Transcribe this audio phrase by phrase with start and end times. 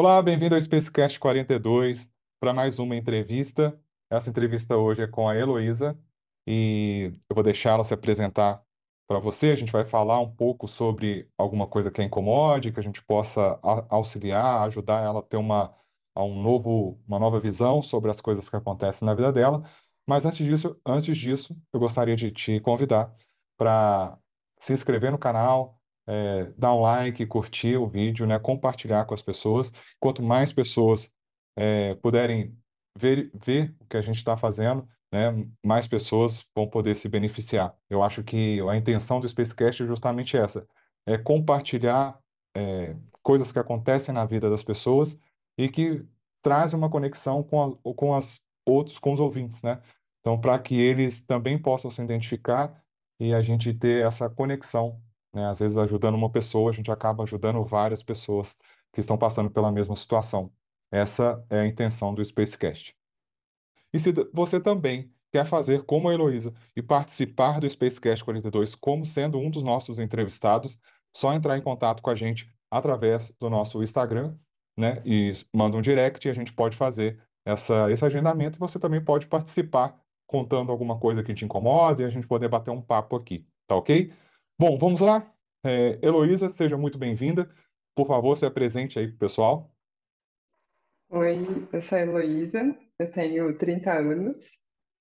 [0.00, 3.76] Olá, bem-vindo ao Spacecast 42 para mais uma entrevista.
[4.08, 5.98] Essa entrevista hoje é com a Heloísa
[6.46, 8.62] e eu vou deixá-la se apresentar
[9.08, 9.48] para você.
[9.48, 13.02] A gente vai falar um pouco sobre alguma coisa que a incomode, que a gente
[13.02, 13.58] possa
[13.90, 15.74] auxiliar, ajudar ela a ter uma,
[16.14, 19.68] a um novo, uma nova visão sobre as coisas que acontecem na vida dela.
[20.06, 23.12] Mas antes disso, antes disso, eu gostaria de te convidar
[23.56, 24.16] para
[24.60, 25.77] se inscrever no canal,
[26.08, 29.72] eh, dar um like, curtir o vídeo, né, compartilhar com as pessoas.
[30.00, 31.10] Quanto mais pessoas
[31.56, 32.56] eh, puderem
[32.98, 37.74] ver, ver o que a gente está fazendo, né, mais pessoas vão poder se beneficiar.
[37.90, 40.66] Eu acho que a intenção do Spacecast é justamente essa,
[41.06, 42.18] é compartilhar
[42.56, 45.18] é, coisas que acontecem na vida das pessoas
[45.56, 46.04] e que
[46.42, 49.80] trazem uma conexão com, a, com as outros, com os ouvintes, né?
[50.20, 52.82] Então, para que eles também possam se identificar
[53.20, 55.00] e a gente ter essa conexão,
[55.32, 55.46] né?
[55.46, 58.56] Às vezes, ajudando uma pessoa, a gente acaba ajudando várias pessoas
[58.92, 60.52] que estão passando pela mesma situação.
[60.90, 62.96] Essa é a intenção do Spacecast.
[63.92, 69.04] E se você também quer fazer como a Heloísa e participar do Spacecast 42 como
[69.04, 70.78] sendo um dos nossos entrevistados,
[71.14, 74.36] só entrar em contato com a gente através do nosso Instagram,
[74.76, 75.02] né?
[75.04, 79.02] E manda um direct e a gente pode fazer essa, esse agendamento e você também
[79.02, 83.16] pode participar contando alguma coisa que te incomoda e a gente poder bater um papo
[83.16, 84.12] aqui, tá ok?
[84.60, 85.32] Bom, vamos lá?
[85.64, 87.48] É, Heloísa, seja muito bem-vinda.
[87.94, 89.72] Por favor, se apresente aí pro pessoal.
[91.10, 94.58] Oi, eu sou a Heloísa, eu tenho 30 anos,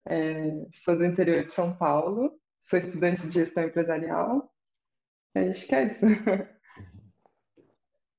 [0.07, 4.53] é, sou do interior de São Paulo, sou estudante de gestão empresarial,
[5.35, 6.05] e acho que é isso.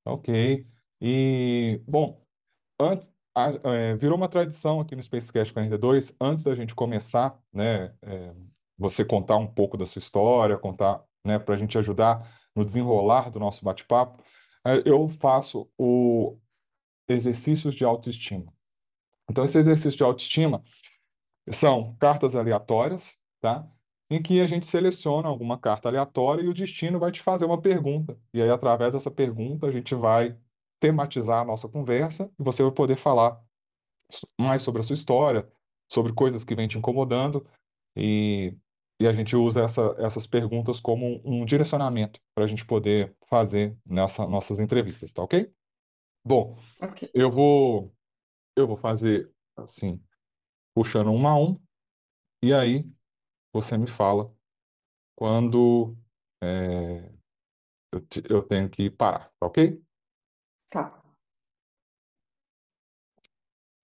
[0.05, 0.67] Ok.
[1.03, 2.25] E, bom,
[2.81, 7.95] antes, a- é, virou uma tradição aqui no Spacecast 42, antes da gente começar, né,
[8.01, 8.35] é,
[8.79, 12.27] você contar um pouco da sua história, contar, né, para a gente ajudar
[12.57, 14.25] no desenrolar do nosso bate-papo,
[14.67, 16.37] é, eu faço o
[17.09, 18.53] exercícios de autoestima.
[19.31, 20.65] Então, esse exercício de autoestima
[21.51, 23.67] são cartas aleatórias, tá?
[24.11, 27.61] Em que a gente seleciona alguma carta aleatória e o destino vai te fazer uma
[27.61, 28.19] pergunta.
[28.33, 30.37] E aí, através dessa pergunta, a gente vai
[30.81, 33.39] tematizar a nossa conversa e você vai poder falar
[34.41, 35.47] mais sobre a sua história,
[35.91, 37.47] sobre coisas que vêm te incomodando
[37.95, 38.57] e,
[39.01, 43.17] e a gente usa essa, essas perguntas como um, um direcionamento para a gente poder
[43.29, 45.53] fazer nessa nossas entrevistas, tá ok?
[46.25, 47.95] Bom, Ok, eu vou
[48.57, 50.03] eu vou fazer assim,
[50.75, 51.61] puxando um a um
[52.43, 52.87] e aí
[53.53, 54.35] você me fala
[55.17, 55.97] quando
[56.43, 57.13] é,
[57.93, 59.83] eu, te- eu tenho que parar, tá ok?
[60.69, 61.03] tá,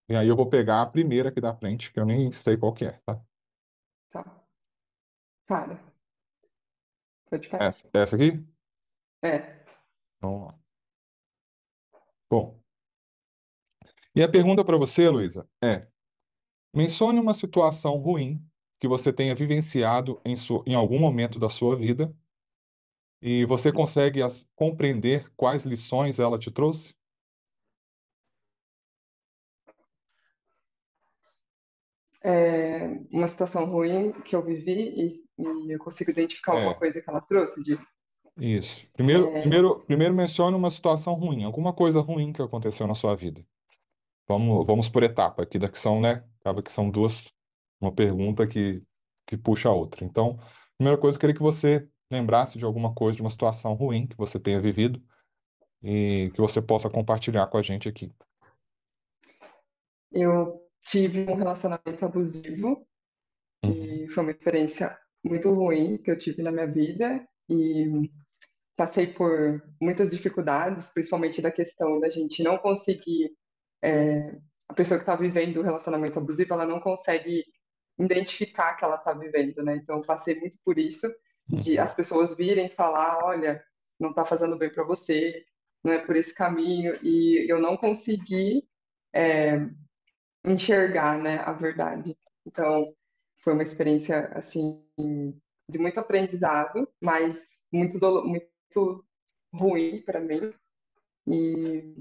[0.08, 2.72] E aí eu vou pegar a primeira aqui da frente, que eu nem sei qual
[2.74, 3.20] que é, tá,
[5.46, 5.78] para,
[7.30, 7.66] pode parar.
[7.66, 8.44] Essa, essa aqui?
[9.22, 9.64] É,
[10.20, 10.58] Vamos lá.
[12.30, 12.60] Bom,
[14.14, 15.86] e a pergunta para você, Luísa, é:
[16.74, 18.44] mencione uma situação ruim
[18.80, 22.14] que você tenha vivenciado em, su- em algum momento da sua vida
[23.20, 26.94] e você consegue as- compreender quais lições ela te trouxe?
[32.22, 37.08] é uma situação ruim que eu vivi e eu consigo identificar alguma É, coisa que
[37.10, 37.78] ela trouxe, de,
[38.36, 38.86] isso.
[38.92, 43.14] Primeiro, é, primeiro, primeiro mencione uma situação ruim, alguma coisa ruim que aconteceu na sua
[43.14, 43.44] vida.
[44.28, 46.24] Vamos, vamos por etapa aqui, daqui são, né?
[46.40, 47.32] Acaba que são duas,
[47.80, 48.82] uma pergunta que,
[49.26, 50.04] que puxa a outra.
[50.04, 50.38] Então,
[50.78, 54.16] primeira coisa, eu queria que você lembrasse de alguma coisa, de uma situação ruim que
[54.16, 55.02] você tenha vivido
[55.82, 58.12] e que você possa compartilhar com a gente aqui.
[60.12, 62.86] eu tive um relacionamento abusivo
[63.64, 68.10] Uhum, e foi uma experiência muito ruim que eu tive na minha vida e
[68.76, 73.30] passei por muitas dificuldades, principalmente da questão da gente não conseguir,
[73.82, 74.36] é,
[74.68, 77.44] a pessoa que está vivendo o relacionamento abusivo, ela não consegue
[77.98, 79.76] identificar que ela está vivendo, né?
[79.76, 81.06] Então, passei muito por isso,
[81.46, 83.62] de as pessoas virem falar, olha,
[83.98, 85.44] não está fazendo bem para você,
[85.82, 88.66] não é por esse caminho, e eu não consegui
[89.12, 89.60] é,
[90.44, 92.16] enxergar, né, a verdade.
[92.46, 92.92] Então,
[93.38, 99.04] foi uma experiência, assim, de muito aprendizado, mas muito, muito
[99.52, 100.52] ruim para mim.
[101.26, 101.94] E,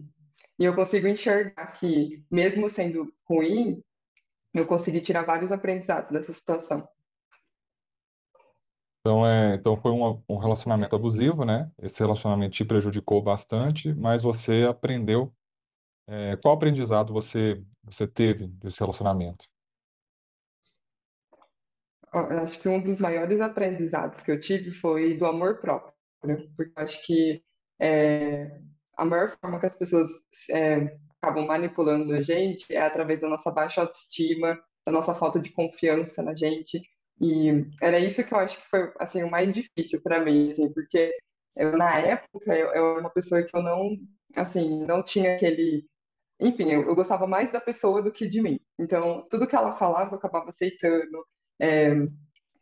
[0.60, 3.84] e eu consigo enxergar que, mesmo sendo ruim,
[4.54, 6.88] eu consegui tirar vários aprendizados dessa situação.
[9.00, 11.69] Então, é, então foi um, um relacionamento abusivo, né?
[11.81, 15.34] Esse relacionamento te prejudicou bastante, mas você aprendeu.
[16.07, 19.46] é, qual aprendizado você, você teve desse relacionamento?
[22.13, 25.94] Acho que um dos maiores aprendizados que eu tive foi do amor próprio,
[26.56, 27.44] porque acho que
[27.80, 28.60] é,
[28.95, 30.10] a maior forma que as pessoas
[30.51, 35.51] é, acabam manipulando a gente é através da nossa baixa autoestima, da nossa falta de
[35.51, 36.81] confiança na gente.
[37.21, 40.71] E era isso que eu acho que foi assim o mais difícil para mim, assim,
[40.74, 41.12] porque
[41.56, 43.98] eu, na época eu, eu era uma pessoa que eu não,
[44.36, 45.86] assim, não tinha aquele
[46.39, 48.60] enfim, eu, eu, gostava mais da pessoa do que de mim.
[48.77, 51.25] Então, tudo que ela falava eu acabava aceitando.
[51.63, 51.94] É,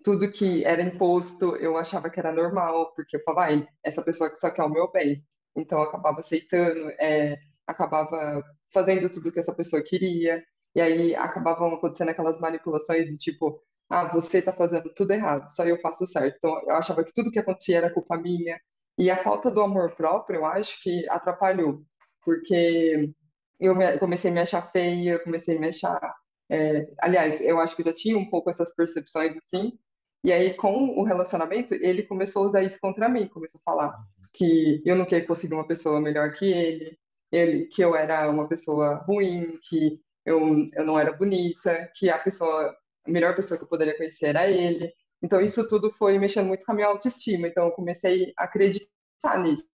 [0.03, 4.29] tudo que era imposto eu achava que era normal, porque eu falava, ah, essa pessoa
[4.29, 5.23] que só quer o meu bem.
[5.55, 7.37] Então, eu acabava aceitando, é,
[7.67, 8.43] acabava
[8.73, 10.43] fazendo tudo que essa pessoa queria.
[10.75, 15.65] E aí acabavam acontecendo aquelas manipulações de tipo, ah, você está fazendo tudo errado, só
[15.65, 16.35] eu faço certo.
[16.37, 18.59] Então, eu achava que tudo que acontecia era culpa minha.
[18.97, 21.83] E a falta do amor próprio, eu acho que atrapalhou,
[22.23, 23.11] porque
[23.59, 26.15] eu me, comecei a me achar feia, comecei a me achar.
[26.51, 29.79] É, aliás, eu acho que já tinha um pouco essas percepções assim.
[30.23, 33.97] E aí, com o relacionamento, ele começou a usar isso contra mim, começou a falar
[34.33, 36.97] que eu não queria conseguir uma pessoa melhor que ele,
[37.31, 42.19] ele que eu era uma pessoa ruim, que eu, eu não era bonita, que a
[42.19, 42.75] pessoa,
[43.05, 44.93] a melhor pessoa que eu poderia conhecer era ele.
[45.23, 47.47] Então, isso tudo foi mexendo muito com a minha autoestima.
[47.47, 49.65] Então, eu comecei a acreditar nisso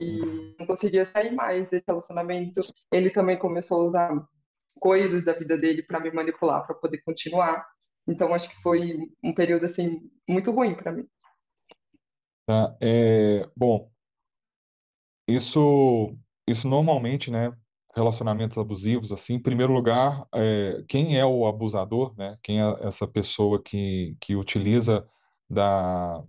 [0.00, 2.62] e não conseguia sair mais desse relacionamento.
[2.92, 4.28] Ele também começou a usar
[4.80, 7.64] coisas da vida dele para me manipular, para poder continuar.
[8.08, 11.06] Então acho que foi um período assim muito ruim para mim.
[12.46, 13.88] Tá, é, bom,
[15.28, 16.16] isso
[16.48, 17.52] isso normalmente, né,
[17.94, 22.36] relacionamentos abusivos assim, em primeiro lugar, é, quem é o abusador, né?
[22.42, 25.06] Quem é essa pessoa que que utiliza
[25.48, 26.24] da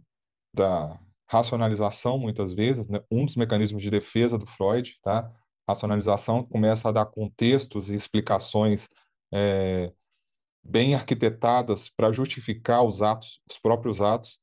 [0.53, 1.00] da
[1.31, 3.00] racionalização, muitas vezes, né?
[3.09, 5.31] um dos mecanismos de defesa do Freud, tá?
[5.71, 8.88] Racionalização começa a dar contextos e explicações
[9.33, 9.91] é,
[10.63, 14.39] bem arquitetadas para justificar os atos, os próprios atos.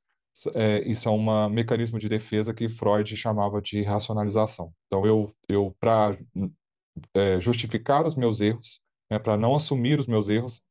[0.55, 4.73] É, isso é um mecanismo de defesa que Freud chamava de racionalização.
[4.87, 6.17] Então, eu, eu para
[7.15, 10.63] é, justificar os meus erros, né, para não assumir os meus erros,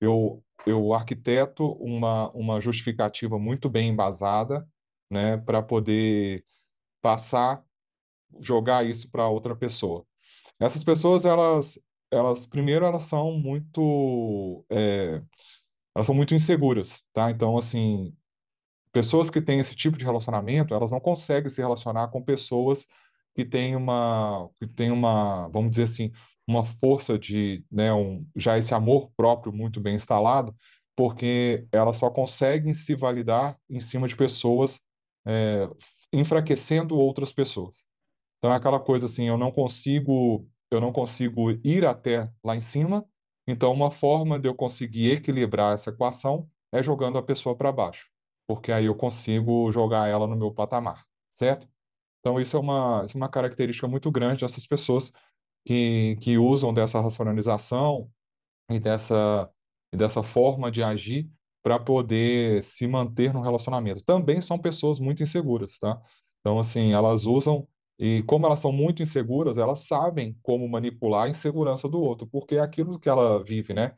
[0.00, 4.66] eu, eu arquiteto uma, uma justificativa muito bem embasada
[5.10, 6.44] né, para poder
[7.00, 7.62] passar,
[8.40, 10.04] jogar isso para outra pessoa.
[10.60, 11.78] Essas pessoas, elas,
[12.10, 15.22] elas primeiro, elas são muito, é,
[15.94, 17.30] elas são muito inseguras, tá?
[17.30, 18.14] Então, assim,
[18.92, 22.86] pessoas que têm esse tipo de relacionamento, elas não conseguem se relacionar com pessoas
[23.34, 26.12] que têm uma, que têm uma, vamos dizer assim,
[26.46, 30.54] uma força de, né, um, já esse amor próprio muito bem instalado,
[30.96, 34.80] porque elas só conseguem se validar em cima de pessoas
[35.26, 35.68] é,
[36.12, 37.86] enfraquecendo outras pessoas.
[38.42, 42.60] Então é aquela coisa assim, eu não consigo, eu não consigo ir até lá em
[42.60, 43.06] cima.
[43.46, 48.08] Então uma forma de eu conseguir equilibrar essa equação é jogando a pessoa para baixo,
[48.46, 51.68] porque aí eu consigo jogar ela no meu patamar, certo?
[52.20, 55.12] Então isso é uma, isso é uma característica muito grande dessas pessoas
[55.64, 58.10] que, que usam dessa racionalização
[58.70, 59.48] e dessa,
[59.92, 61.30] e dessa forma de agir
[61.62, 64.02] para poder se manter no relacionamento.
[64.02, 66.00] Também são pessoas muito inseguras, tá?
[66.40, 67.68] Então, assim, elas usam,
[68.04, 72.56] e como elas são muito inseguras, elas sabem como manipular a insegurança do outro, porque
[72.56, 73.94] é aquilo que ela vive, né?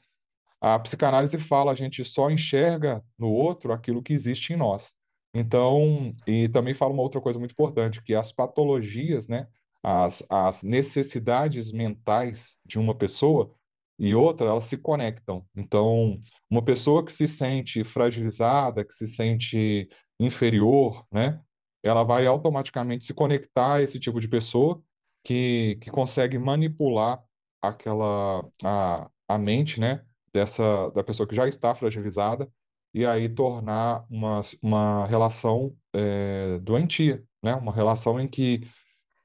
[0.60, 4.92] A psicanálise fala, a gente só enxerga no outro aquilo que existe em nós.
[5.32, 9.48] Então, e também fala uma outra coisa muito importante, que as patologias, né,
[9.82, 13.54] as, as necessidades mentais de uma pessoa
[13.98, 15.46] e outra, elas se conectam.
[15.56, 16.20] Então,
[16.50, 19.88] uma pessoa que se sente fragilizada, que se sente
[20.20, 21.40] inferior, né?
[21.84, 24.82] Ela vai automaticamente se conectar a esse tipo de pessoa
[25.22, 27.22] que, que consegue manipular
[27.62, 30.04] aquela a, a mente, né?
[30.32, 32.50] Dessa da pessoa que já está fragilizada
[32.92, 37.54] e aí tornar uma, uma relação é, doentia, né?
[37.54, 38.62] Uma relação em que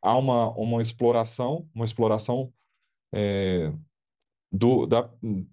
[0.02, 2.54] há uma, uma exploração, uma exploração
[3.14, 3.72] é,
[4.52, 5.10] do, da,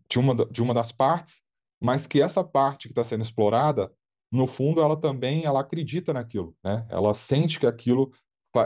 [0.08, 1.42] de, uma, de uma das partes,
[1.80, 3.92] mas que essa parte que está sendo explorada,
[4.30, 6.86] no fundo, ela também ela acredita naquilo, né?
[6.90, 8.10] Ela sente que aquilo,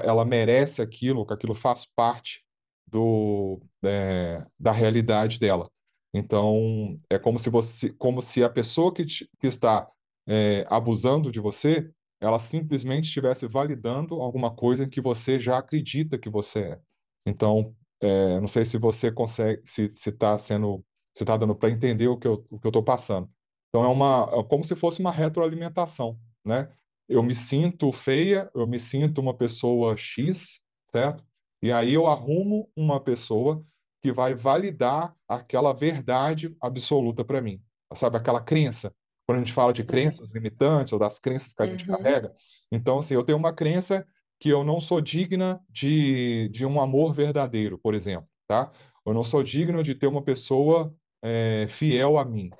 [0.02, 2.44] ela merece aquilo, que aquilo faz parte
[2.86, 5.70] do, é, da realidade dela.
[6.12, 9.88] Então, é como se você, como se a pessoa que, te, que está
[10.26, 11.90] é, abusando de você,
[12.20, 16.80] ela simplesmente estivesse validando alguma coisa que você já acredita que você é.
[17.24, 22.08] Então, é, não sei se você consegue, se está sendo, se está dando para entender
[22.08, 23.30] o que eu o que eu estou passando.
[23.70, 26.70] Então é uma, é como se fosse uma retroalimentação, né?
[27.08, 31.24] Eu me sinto feia, eu me sinto uma pessoa X, certo?
[31.62, 33.64] E aí eu arrumo uma pessoa
[34.02, 37.62] que vai validar aquela verdade absoluta para mim.
[37.94, 38.94] Sabe aquela crença?
[39.26, 41.96] Quando a gente fala de crenças limitantes ou das crenças que a gente Uhum.
[41.98, 42.32] carrega,
[42.72, 44.06] então assim, eu tenho uma crença
[44.40, 48.72] que eu não sou digna de, de um amor verdadeiro, por exemplo, tá?
[49.06, 52.50] Eu não sou digno de ter uma pessoa é, fiel a mim.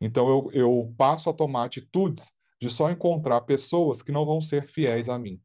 [0.00, 4.66] Então eu, eu passo a tomar atitudes de só encontrar pessoas que não vão ser
[4.66, 5.40] fiéis a mim,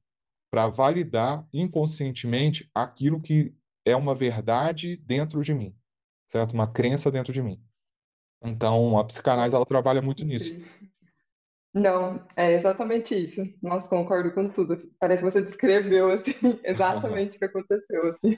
[0.50, 3.54] para validar inconscientemente aquilo que
[3.86, 5.76] é uma verdade dentro de mim,
[6.32, 6.54] certo?
[6.54, 7.62] Uma crença dentro de mim.
[8.44, 10.56] Então a psicanálise ela trabalha muito nisso.
[11.74, 13.42] Não, é exatamente isso.
[13.62, 14.78] Nossa, concordo com tudo.
[15.00, 18.36] Parece que você descreveu assim exatamente o que aconteceu assim.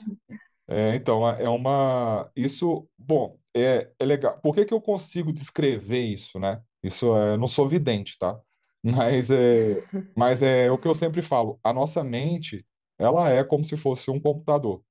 [0.68, 2.30] É, então, é uma.
[2.34, 4.40] Isso, bom, é, é legal.
[4.40, 6.62] Por que que eu consigo descrever isso, né?
[6.82, 8.38] Isso é, eu não sou vidente, tá?
[8.84, 9.82] Mas é,
[10.14, 11.58] mas é o que eu sempre falo.
[11.64, 12.66] A nossa mente,
[12.98, 14.84] ela é como se fosse um computador.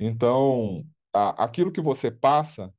[0.00, 0.84] Então,
[1.14, 2.74] a- aquilo que você passa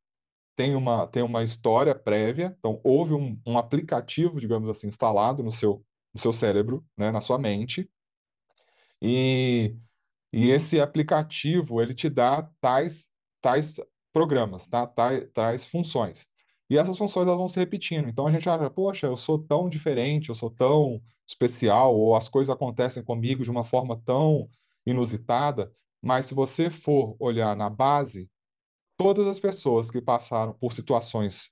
[0.55, 2.55] tem uma, tem uma história prévia.
[2.59, 7.21] Então, houve um, um aplicativo, digamos assim, instalado no seu, no seu cérebro, né, na
[7.21, 7.89] sua mente.
[9.01, 9.75] E
[10.33, 13.09] e esse aplicativo, ele te dá tais,
[13.41, 13.75] tais
[14.19, 14.85] programas, tá?
[14.85, 16.27] Tais, tais funções.
[16.69, 18.09] E essas funções elas vão se repetindo.
[18.09, 22.27] Então a gente acha, poxa, eu sou tão diferente, eu sou tão especial, ou as
[22.27, 24.49] coisas acontecem comigo de uma forma tão
[24.85, 25.71] inusitada.
[26.01, 28.29] Mas se você for olhar na base,
[28.97, 31.49] todas as pessoas que passaram por situações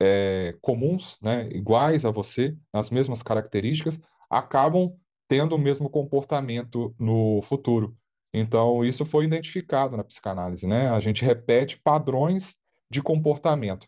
[0.00, 4.94] é, comuns, né, iguais a você, as mesmas características, acabam
[5.26, 7.96] tendo o mesmo comportamento no futuro.
[8.36, 10.88] Então, isso foi identificado na psicanálise, né?
[10.88, 12.56] A gente repete padrões
[12.90, 13.86] de comportamento.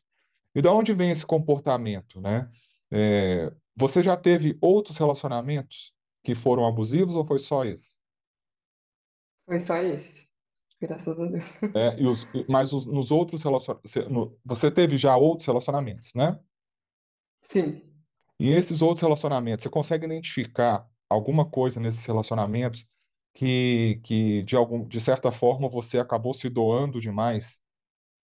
[0.55, 2.49] E de onde vem esse comportamento, né?
[2.91, 7.99] É, você já teve outros relacionamentos que foram abusivos ou foi só esse?
[9.45, 10.26] Foi só esse.
[10.81, 11.45] Graças a Deus.
[11.75, 16.12] É, e os, mas os- nos outros relacionamentos, você, no- você teve já outros relacionamentos,
[16.15, 16.38] né?
[17.43, 17.83] Sim.
[18.38, 22.87] E esses outros relacionamentos, você consegue identificar alguma coisa nesses relacionamentos
[23.37, 27.61] que, que de algum, de certa forma você acabou se doando demais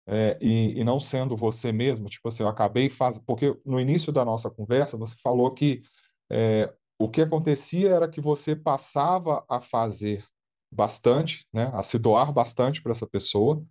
[0.08, 2.10] é, e, e não sendo você mesmo?
[2.10, 3.24] Tipo assim, eu acabei fazendo.
[3.25, 5.84] Porque no início da nossa conversa você falou que
[6.32, 10.25] é, o que acontecia era que você passava a fazer
[10.72, 13.62] bastante, né, a se doar bastante para essa pessoa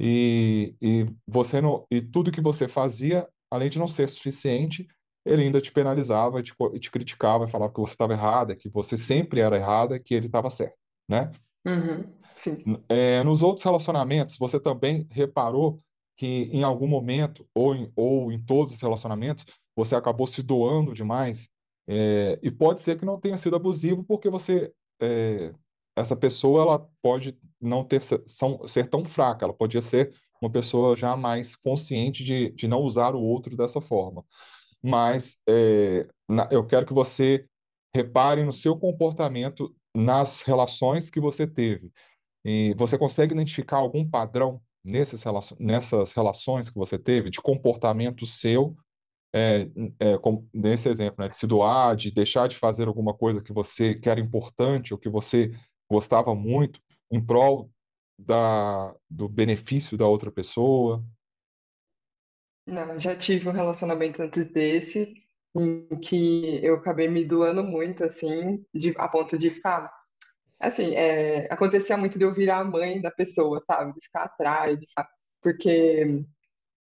[0.00, 4.86] e, e você não, e tudo que você fazia, além de não ser suficiente,
[5.26, 9.40] ele ainda te penalizava, te, te criticava, falava que você estava errada, que você sempre
[9.40, 10.76] era errada, que ele estava certo,
[11.08, 11.30] né?
[11.66, 12.04] Uhum.
[12.34, 12.62] Sim.
[12.88, 15.80] É, nos outros relacionamentos, você também reparou
[16.16, 19.44] que em algum momento, ou em, ou em todos os relacionamentos,
[19.74, 21.48] você acabou se doando demais,
[21.88, 25.52] é, e pode ser que não tenha sido abusivo, porque você, é,
[25.94, 30.96] essa pessoa, ela pode não ter, são, ser tão fraca, ela podia ser uma pessoa
[30.96, 34.24] já mais consciente de, de não usar o outro dessa forma.
[34.82, 37.46] Mas é, na- eu quero que você
[37.94, 41.90] repare no seu comportamento nas relações que você teve.
[42.44, 48.24] E você consegue identificar algum padrão nesses relacion- nessas relações que você teve, de comportamento
[48.24, 48.76] seu,
[49.34, 53.42] é, é, como nesse exemplo, né, de se doar, de deixar de fazer alguma coisa
[53.42, 55.52] que você que era importante ou que você
[55.90, 57.70] gostava muito em prol
[58.18, 61.04] da, do benefício da outra pessoa?
[62.66, 65.25] Não, já tive um relacionamento antes desse,
[65.60, 69.90] em que eu acabei me doando muito, assim, de, a ponto de ficar.
[70.60, 73.92] Assim, é, acontecia muito de eu virar a mãe da pessoa, sabe?
[73.94, 75.08] De ficar atrás, de ficar.
[75.42, 76.24] Porque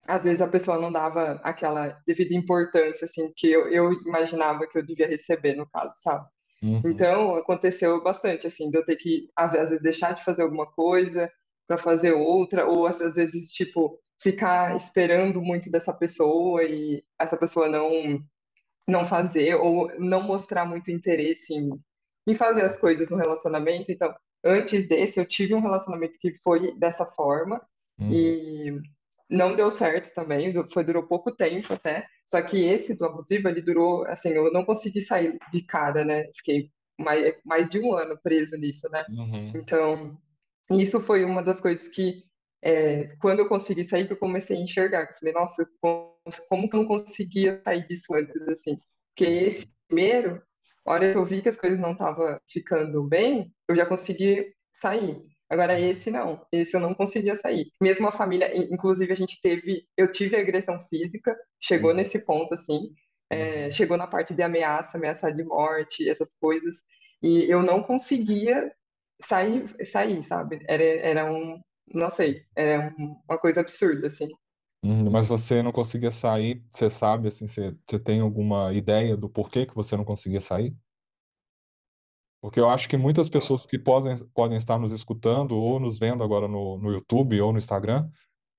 [0.07, 4.77] às vezes a pessoa não dava aquela devida importância, assim, que eu, eu imaginava que
[4.77, 6.27] eu devia receber, no caso, sabe?
[6.61, 10.67] Uhum, Então, aconteceu bastante, assim, de eu ter que, às vezes, deixar de fazer alguma
[10.71, 11.31] coisa
[11.67, 17.69] para fazer outra, ou às vezes, tipo, ficar esperando muito dessa pessoa e essa pessoa
[17.69, 18.19] não
[18.87, 21.69] não fazer ou não mostrar muito interesse em,
[22.27, 23.91] em fazer as coisas no relacionamento.
[23.91, 24.13] Então,
[24.43, 27.61] antes desse, eu tive um relacionamento que foi dessa forma
[27.99, 28.81] uhum, e
[29.29, 32.07] não deu certo também, foi, durou pouco tempo até.
[32.25, 36.25] Só que esse do abusivo, ele durou, assim, eu não consegui sair de cara, né?
[36.35, 39.03] Fiquei mais, mais de um ano preso nisso, né?
[39.09, 40.17] uhum, Então,
[40.71, 42.23] isso foi uma das coisas que,
[42.63, 45.03] é, quando eu consegui sair, que eu comecei a enxergar.
[45.07, 46.15] Eu falei, nossa, como,
[46.49, 48.77] como que eu não conseguia sair disso antes, assim?
[49.15, 50.41] Porque esse primeiro,
[50.85, 54.53] a hora que eu vi que as coisas não estavam ficando bem, eu já consegui
[54.73, 55.21] sair.
[55.49, 57.67] Agora, esse não, esse eu não conseguia sair.
[57.81, 62.25] Mesmo a família, in- inclusive a gente teve, eu tive agressão física, chegou uhum, nesse
[62.25, 62.89] ponto, assim,
[63.29, 66.83] é, uhum, chegou na parte de ameaça, ameaça de morte, essas coisas,
[67.21, 68.71] e eu não conseguia
[69.21, 70.63] sair, sair, sabe?
[70.67, 72.45] Era, era um, não sei,
[72.99, 74.27] um- uma coisa absurda, assim.
[74.83, 75.09] uhum.
[75.11, 79.65] Mas você não conseguia sair, você sabe, assim, você, você tem alguma ideia do porquê
[79.65, 80.75] que você não conseguia sair?
[82.41, 86.23] Porque eu acho que muitas pessoas que podem, podem estar nos escutando ou nos vendo
[86.23, 88.09] agora no, no YouTube ou no Instagram,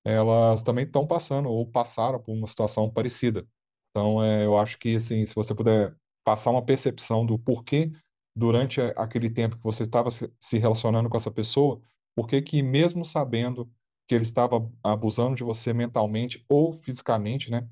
[0.04, 3.46] elas também estão passando ou passaram por uma situação parecida.
[3.90, 7.92] Então, é, eu acho que, assim, se você puder passar uma percepção do porquê,
[8.36, 11.82] durante aquele tempo que você estava se relacionando com essa pessoa,
[12.14, 13.70] por que que, mesmo sabendo
[14.06, 17.68] que ele estava abusando de você mentalmente ou fisicamente, né,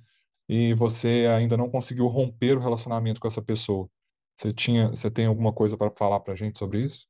[0.49, 3.89] e você ainda não conseguiu romper o relacionamento com essa pessoa?
[4.37, 7.07] Você tinha, você tem alguma coisa para falar para a gente sobre isso?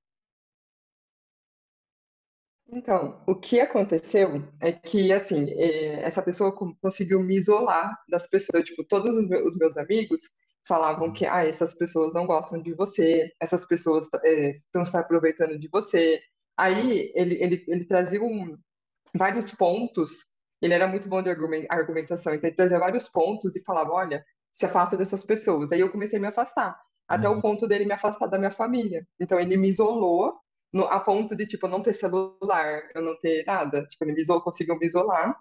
[2.68, 8.26] Então, o que aconteceu é que, assim, eh, essa pessoa co- conseguiu me isolar das
[8.28, 8.64] pessoas.
[8.64, 10.22] Tipo, todos os meus amigos
[10.66, 15.58] falavam que, ah, essas pessoas não gostam de você, essas pessoas eh, estão se aproveitando
[15.58, 16.20] de você.
[16.56, 18.56] Aí ele, ele, ele trazia um,
[19.14, 20.26] vários pontos.
[20.60, 24.24] Ele era muito bom de argumen- argumentação, então ele trazia vários pontos e falava, olha,
[24.52, 25.72] se afasta dessas pessoas.
[25.72, 26.78] Aí eu comecei a me afastar,
[27.08, 29.06] até o Uhum, ponto dele me afastar da minha família.
[29.20, 30.34] Então ele me isolou
[30.72, 33.84] no, a ponto de, tipo, eu não ter celular, eu não ter nada.
[33.86, 35.36] Tipo, ele me isolou, conseguiu me isolar.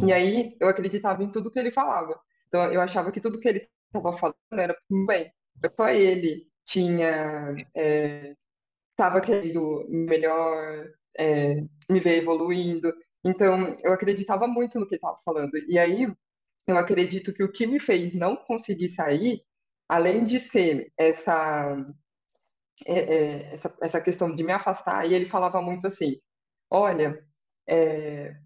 [0.00, 2.18] E uhum, aí eu acreditava em tudo que ele falava.
[2.48, 4.76] Então eu achava que tudo que ele estava falando era
[5.06, 5.32] bem.
[5.78, 7.60] Só ele tinha,
[9.02, 11.56] estava querendo melhor, é,
[11.90, 12.92] me ver evoluindo.
[13.24, 15.52] Então eu acreditava muito no que estava falando.
[15.68, 16.08] E aí
[16.66, 19.42] eu acredito que o que me fez não conseguir sair,
[19.88, 21.76] além de ser essa
[22.86, 22.94] é,
[23.50, 26.16] é, essa, essa questão de me afastar, e ele falava muito assim,
[26.70, 27.24] olha,
[27.68, 28.36] é,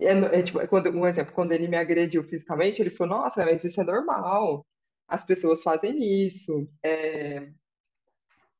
[0.00, 3.44] é, no- é, tipo, quando, um exemplo, quando ele me agrediu fisicamente, ele falou, nossa,
[3.46, 4.66] mas isso é normal,
[5.08, 7.50] as pessoas fazem isso, é,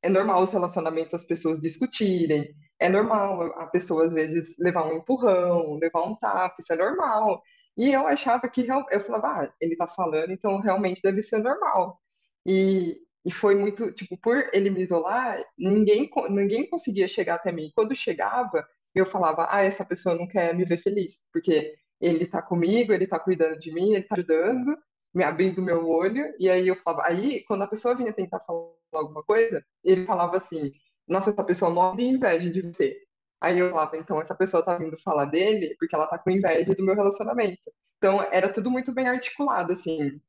[0.02, 4.96] é normal os relacionamentos as pessoas discutirem, é normal a pessoa às vezes levar um
[4.96, 7.40] empurrão, levar um tapa, isso é normal.
[7.76, 11.98] E eu achava que eu falava, ah, ele tá falando, então realmente deve ser normal.
[12.46, 17.70] E, e foi muito, tipo, por ele me isolar, ninguém ninguém conseguia chegar até mim.
[17.74, 22.42] Quando chegava, eu falava, ah, essa pessoa não quer me ver feliz, porque ele tá
[22.42, 24.76] comigo, ele tá cuidando de mim, ele tá ajudando,
[25.14, 28.81] me abrindo meu olho, e aí eu falava, aí quando a pessoa vinha tentar falar
[28.98, 30.72] alguma coisa, ele falava assim:
[31.06, 32.96] Nossa, essa pessoa morre de inveja de você.
[33.40, 36.74] Aí eu falava: Então, essa pessoa tá vindo falar dele porque ela tá com inveja
[36.74, 37.70] do meu relacionamento.
[37.98, 40.20] Então, era tudo muito bem articulado, assim.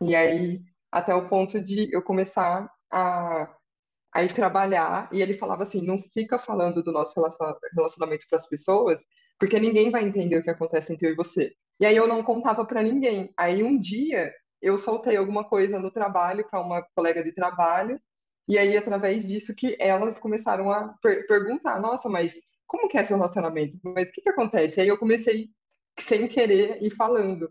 [0.00, 0.60] E aí,
[0.90, 3.54] até o ponto de eu começar a,
[4.14, 8.38] a ir trabalhar, e ele falava assim: Não fica falando do nosso relaciona- relacionamento para
[8.38, 9.00] as pessoas,
[9.38, 11.52] porque ninguém vai entender o que acontece entre eu e você.
[11.80, 13.32] E aí eu não contava para ninguém.
[13.36, 18.00] Aí um dia eu soltei alguma coisa no trabalho para uma colega de trabalho,
[18.48, 22.34] e aí, através disso, que elas começaram a per- perguntar: nossa, mas
[22.66, 23.78] como que é seu relacionamento?
[23.84, 24.80] Mas o que que acontece?
[24.80, 25.50] Aí eu comecei,
[25.98, 27.50] sem querer, ir falando.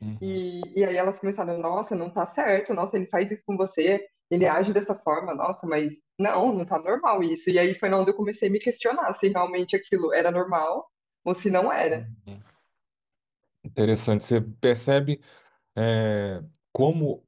[0.00, 0.20] uhum.
[0.20, 4.06] E, e aí elas começaram: nossa, não tá certo, nossa, ele faz isso com você,
[4.30, 7.50] ele age dessa forma, nossa, mas não, não tá normal isso.
[7.50, 10.86] E aí foi onde eu comecei a me questionar se realmente aquilo era normal
[11.24, 12.08] ou se não era.
[12.26, 12.42] Uhum.
[13.64, 14.24] Interessante.
[14.24, 15.20] Você percebe
[15.76, 17.26] é, como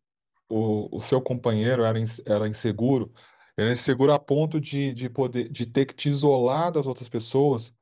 [0.49, 3.13] o, o seu companheiro era, era inseguro,
[3.57, 7.75] era inseguro a ponto de, de poder, de ter que te isolar das outras pessoas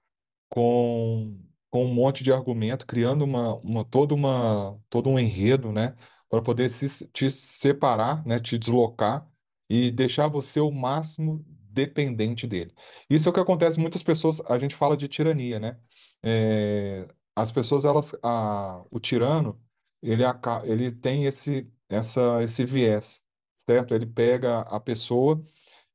[0.49, 1.39] com,
[1.71, 5.97] com um monte de argumento, criando uma, uma, toda uma, todo um enredo, né,
[6.29, 9.29] para poder se, te separar, né, te deslocar
[9.69, 12.75] e deixar você o máximo dependente dele.
[13.09, 15.79] Isso é o que acontece, muitas pessoas, a gente fala de tirania, né?
[16.23, 19.61] É, as pessoas, elas, a, o tirano,
[20.03, 20.23] ele,
[20.65, 23.23] ele tem esse, essa, esse viés,
[23.69, 23.95] certo?
[23.95, 25.43] Ele pega a pessoa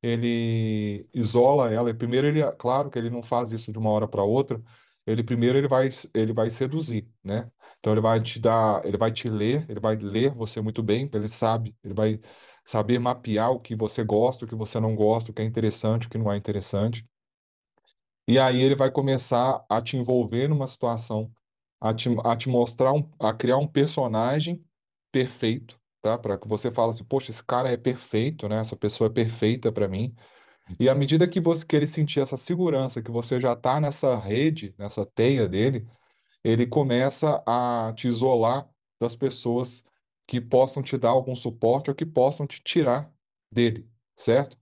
[0.02, 1.90] ele isola ela.
[1.90, 4.62] E primeiro ele, claro que ele não faz isso de uma hora para outra.
[5.06, 7.52] Ele primeiro ele vai ele vai seduzir, né?
[7.80, 11.10] Então ele vai te dar, ele vai te ler, ele vai ler você muito bem,
[11.14, 12.20] ele sabe, ele vai
[12.64, 16.08] saber mapear o que você gosta, o que você não gosta, o que é interessante,
[16.08, 17.08] o que não é interessante.
[18.28, 21.32] E aí ele vai começar a te envolver numa situação,
[21.86, 24.66] a te, a te mostrar, um, a criar um personagem
[25.12, 26.18] perfeito, tá?
[26.18, 28.60] Para que você fale assim, poxa, esse cara é perfeito, né?
[28.60, 30.16] Essa pessoa é perfeita para mim.
[30.80, 34.18] E à medida que você que ele sentir essa segurança, que você já está nessa
[34.18, 35.88] rede, nessa teia dele,
[36.44, 38.70] ele começa a te isolar
[39.00, 39.84] das pessoas
[40.28, 43.14] que possam te dar algum suporte ou que possam te tirar
[43.52, 44.58] dele, certo?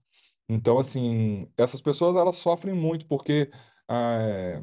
[0.48, 3.50] Então, assim, essas pessoas elas sofrem muito porque
[3.88, 4.62] ah,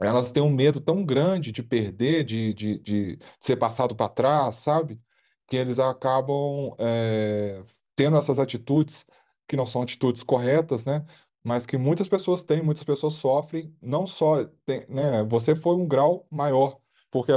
[0.00, 4.56] elas têm um medo tão grande de perder, de, de, de ser passado para trás,
[4.56, 5.00] sabe?
[5.46, 7.62] Que eles acabam é,
[7.96, 9.06] tendo essas atitudes
[9.48, 11.04] que não são atitudes corretas, né?
[11.42, 15.22] Mas que muitas pessoas têm, muitas pessoas sofrem, não só, tem, né?
[15.24, 17.32] Você foi um grau maior, porque,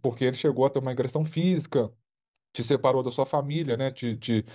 [0.00, 1.92] porque ele chegou a ter uma agressão física,
[2.52, 3.90] te separou da sua família, né?
[3.90, 4.46] Te, te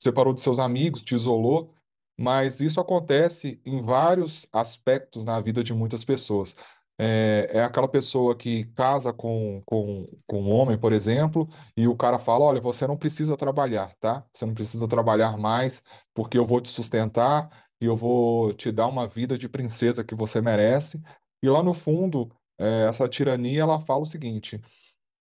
[0.00, 1.74] separou dos seus amigos, te isolou.
[2.18, 6.56] mas isso acontece em vários aspectos na vida de muitas pessoas.
[6.98, 11.96] É, é aquela pessoa que casa com, com, com um homem, por exemplo, e o
[11.96, 14.26] cara fala: Olha, você não precisa trabalhar, tá?
[14.32, 15.82] Você não precisa trabalhar mais,
[16.14, 20.14] porque eu vou te sustentar e eu vou te dar uma vida de princesa que
[20.14, 21.02] você merece.
[21.42, 24.60] E lá no fundo, é, essa tirania ela fala o seguinte: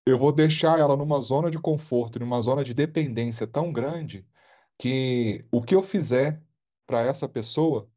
[0.06, 4.26] eu vou deixar ela numa zona de conforto, numa zona de dependência tão grande
[4.78, 6.44] que o que eu fizer
[6.86, 7.90] para essa pessoa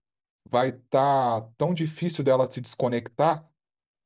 [0.49, 3.49] vai estar tão difícil dela se desconectar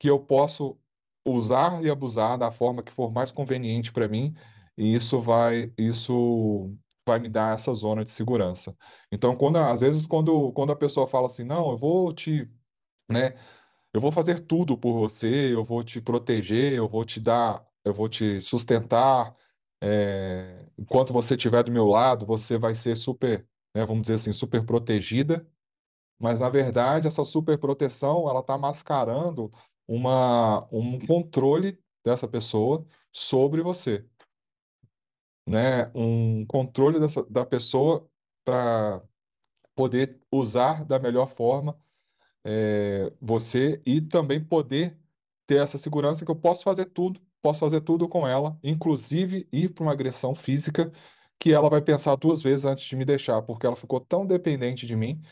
[0.03, 0.77] que eu posso
[1.25, 4.35] usar e abusar da forma que for mais conveniente para mim,
[4.77, 8.77] e isso vai isso vai me dar essa zona de segurança.
[9.13, 12.51] Então, quando às vezes quando quando a pessoa fala assim, não, eu vou te,
[13.11, 13.35] né,
[13.93, 17.95] eu vou fazer tudo por você, eu vou te proteger, eu vou te dar, eu
[17.95, 19.37] vou te sustentar,
[19.83, 24.33] é, enquanto você estiver do meu lado, você vai ser super, né, vamos dizer assim,
[24.33, 25.47] super protegida,
[26.19, 29.51] mas na verdade essa super proteção ela está mascarando
[29.93, 34.05] uma, um controle dessa pessoa sobre você,
[35.47, 35.91] né?
[35.95, 38.09] Um controle dessa, da pessoa
[38.45, 39.03] para
[39.75, 41.79] poder usar da melhor forma
[42.45, 44.99] é, você e também poder
[45.47, 49.71] ter essa segurança que eu posso fazer tudo, posso fazer tudo com ela, inclusive ir
[49.71, 50.93] para uma agressão física
[51.39, 54.87] que ela vai pensar duas vezes antes de me deixar, porque ela ficou tão dependente
[54.87, 55.23] de mim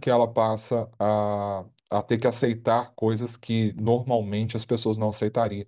[0.00, 1.64] que ela passa a,
[1.98, 5.66] a ter que aceitar coisas que normalmente as pessoas não aceitariam.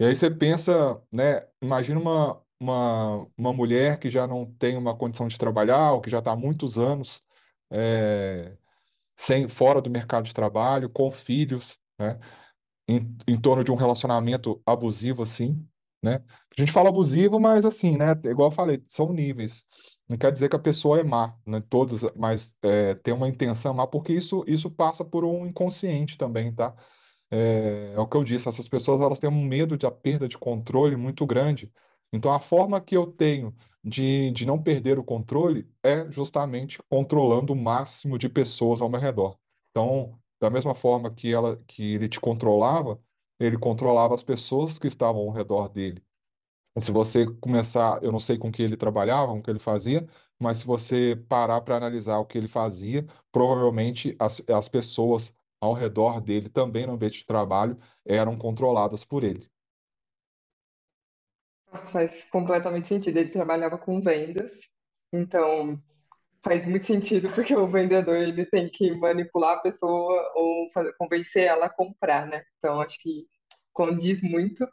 [0.00, 1.46] E aí você pensa, né?
[1.62, 6.10] Imagina uma, uma, uma mulher que já não tem uma condição de trabalhar, ou que
[6.10, 7.22] já está há muitos anos
[7.70, 8.56] é,
[9.16, 12.18] sem, fora do mercado de trabalho, com filhos, né?
[12.88, 15.66] Em, em torno de um relacionamento abusivo, assim,
[16.02, 16.22] né?
[16.56, 18.12] A gente fala abusivo, mas assim, né?
[18.24, 19.64] Igual eu falei, são níveis.
[20.12, 21.62] Não quer dizer que a pessoa é má, né?
[21.70, 26.52] Todas, mas é, tem uma intenção má, porque isso, isso passa por um inconsciente também,
[26.54, 26.74] tá?
[27.30, 30.28] É, é o que eu disse, essas pessoas elas têm um medo de a perda
[30.28, 31.72] de controle muito grande.
[32.12, 37.52] Então, a forma que eu tenho de, de não perder o controle é justamente controlando
[37.54, 39.38] o máximo de pessoas ao meu redor.
[39.70, 43.00] Então, da mesma forma que, ela, que ele te controlava,
[43.40, 46.02] ele controlava as pessoas que estavam ao redor dele.
[46.78, 50.06] Se você começar, eu não sei com que ele trabalhava, com que ele fazia,
[50.38, 55.74] mas se você parar para analisar o que ele fazia, provavelmente as, as pessoas ao
[55.74, 59.48] redor dele, também no ambiente de trabalho, eram controladas por ele.
[61.70, 63.16] Nossa, faz completamente sentido.
[63.16, 64.52] Ele trabalhava com vendas,
[65.12, 65.80] então
[66.44, 71.44] faz muito sentido porque o vendedor ele tem que manipular a pessoa ou fazer, convencer
[71.44, 72.42] ela a comprar, né?
[72.58, 73.26] Então acho que
[73.72, 74.66] condiz muito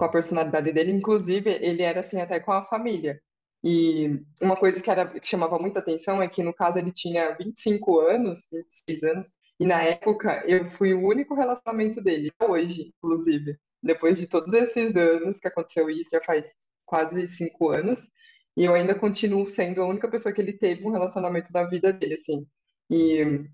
[0.00, 0.90] com a personalidade dele.
[0.92, 3.20] Inclusive, ele era assim até com a família.
[3.62, 7.34] E uma coisa que, era, que chamava muita atenção é que, no caso, ele tinha
[7.36, 9.28] 25 anos, 26 anos,
[9.60, 13.58] e na época eu fui o único relacionamento dele, hoje, inclusive.
[13.82, 16.54] Depois de todos esses anos que aconteceu isso, já faz
[16.86, 18.08] quase cinco anos,
[18.56, 21.92] e eu ainda continuo sendo a única pessoa que ele teve um relacionamento na vida
[21.92, 22.46] dele, assim.
[22.88, 23.44] E,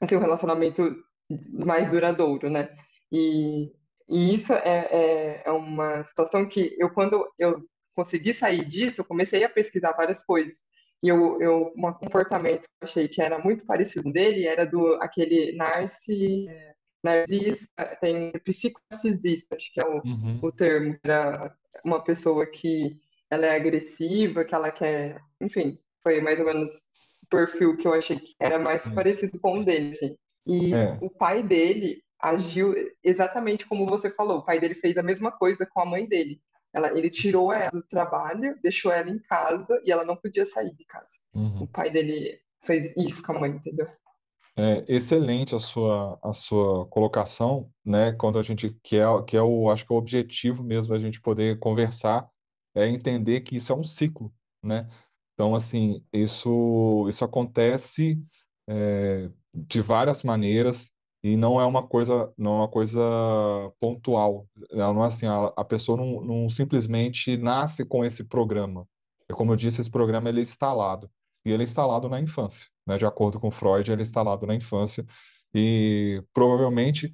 [0.00, 0.96] assim, um relacionamento
[1.52, 2.70] mais duradouro, né?
[3.12, 3.70] E
[4.10, 7.62] e isso é, é, é, uma situação que eu, quando eu
[7.94, 10.64] consegui sair disso, eu comecei a pesquisar várias coisas.
[11.02, 14.94] E eu, eu um comportamento que eu achei que era muito parecido dele era do
[15.00, 16.46] aquele narci,
[17.02, 20.38] narcisista, tem psicocnarcisista, acho que é o, Uhum.
[20.42, 20.96] o termo.
[21.04, 22.96] Era uma pessoa que
[23.30, 26.88] ela é agressiva, que ela quer, enfim, foi mais ou menos
[27.22, 30.16] o perfil que eu achei que era mais parecido com o dele, assim.
[30.46, 30.98] E É.
[31.00, 34.38] o pai dele agiu exatamente como você falou.
[34.38, 36.40] O pai dele fez a mesma coisa com a mãe dele.
[36.72, 40.74] Ela, ele tirou ela do trabalho, deixou ela em casa e ela não podia sair
[40.74, 41.18] de casa.
[41.34, 41.66] O Uhum.
[41.66, 43.88] pai dele fez isso com a mãe, entendeu?
[44.56, 48.12] É excelente a sua, a sua colocação, né?
[48.12, 50.98] Quando a gente que é, que é o, acho que é o objetivo mesmo da
[50.98, 52.28] gente poder conversar,
[52.74, 54.88] é entender que isso é um ciclo, né?
[55.34, 58.22] Então, assim, isso, isso acontece
[58.68, 63.00] é, de várias maneiras e não é uma coisa, não é uma coisa
[63.78, 64.46] pontual.
[64.72, 68.86] Ela não é assim, a, a pessoa não, não simplesmente nasce com esse programa.
[69.28, 71.10] É como eu disse, esse programa ele é instalado
[71.44, 72.96] e ele é instalado na infância, né?
[72.98, 75.04] De acordo com Freud, ele é instalado na infância
[75.54, 77.12] e provavelmente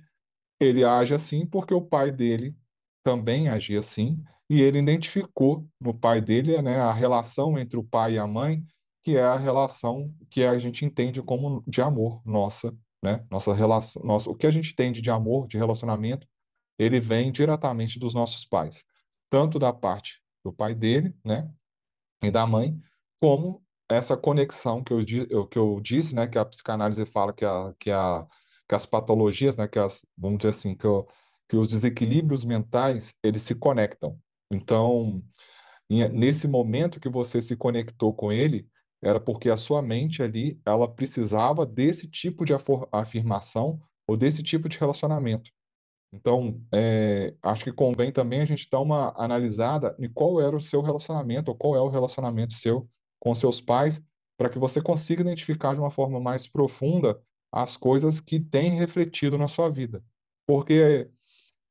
[0.61, 2.55] ele age assim porque o pai dele
[3.03, 8.15] também agia assim e ele identificou no pai dele, né, a relação entre o pai
[8.15, 8.63] e a mãe,
[9.03, 12.75] que é a relação que a gente entende como de amor nossa,
[13.07, 13.25] né?
[13.31, 16.27] Nossa relação, nossa, o que a gente entende de amor, de relacionamento,
[16.79, 18.85] ele vem diretamente dos nossos pais,
[19.31, 21.51] tanto da parte do pai dele, né,
[22.23, 22.79] e da mãe,
[23.21, 27.45] como essa conexão que eu, eu- que eu disse, né, que a psicanálise fala que,
[27.45, 28.27] a, que, a,
[28.69, 31.07] que as patologias, né, que as, vamos dizer assim, que, o-
[31.49, 34.19] que os desequilíbrios mentais, eles se conectam.
[34.51, 35.23] Então,
[35.89, 38.69] nesse momento que você se conectou com ele,
[39.03, 42.53] era porque a sua mente ali, ela precisava desse tipo de
[42.93, 45.51] afirmação ou desse tipo de relacionamento.
[46.13, 50.61] Então, é, acho que convém também a gente dar uma analisada em qual era o
[50.61, 52.89] seu relacionamento, ou qual é o relacionamento seu
[53.21, 54.03] com seus pais,
[54.39, 57.21] para que você consiga identificar de uma forma mais profunda
[57.53, 60.03] as coisas que têm refletido na sua vida.
[60.47, 61.11] Porque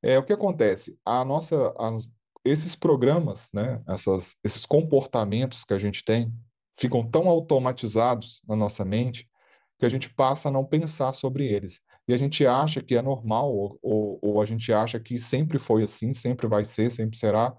[0.04, 0.98] é, o que acontece?
[1.06, 1.98] A nossa, a-
[2.44, 6.32] esses programas, né, essas, esses comportamentos que a gente tem,
[6.78, 9.30] ficam tão automatizados na nossa mente
[9.78, 11.82] que a gente passa a não pensar sobre eles.
[12.08, 15.58] E a gente acha que é normal, ou, ou, ou a gente acha que sempre
[15.58, 17.56] foi assim, sempre vai ser, sempre será,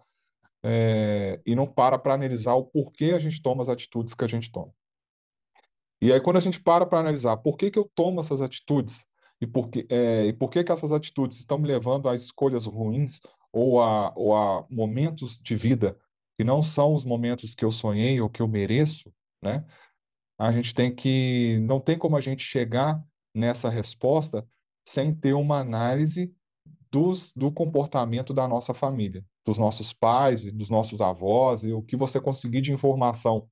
[0.63, 4.29] é, e não para para analisar o porquê a gente toma as atitudes que a
[4.29, 4.73] gente toma.
[6.01, 9.07] E aí, quando a gente para para analisar por que que eu tomo essas atitudes
[9.41, 12.67] e por que, é, e por que que essas atitudes estão me levando a escolhas
[12.67, 13.21] ruins
[13.53, 15.99] ou a, ou a momentos de vida
[16.37, 19.65] que não são os momentos que eu sonhei ou que eu mereço, né?
[20.39, 23.03] A gente tem que, não tem como a gente chegar
[23.35, 24.47] nessa resposta
[24.85, 26.33] sem ter uma análise
[26.91, 31.97] dos, do comportamento da nossa família, dos nossos pais dos nossos avós e o que
[31.97, 33.49] você conseguir de informação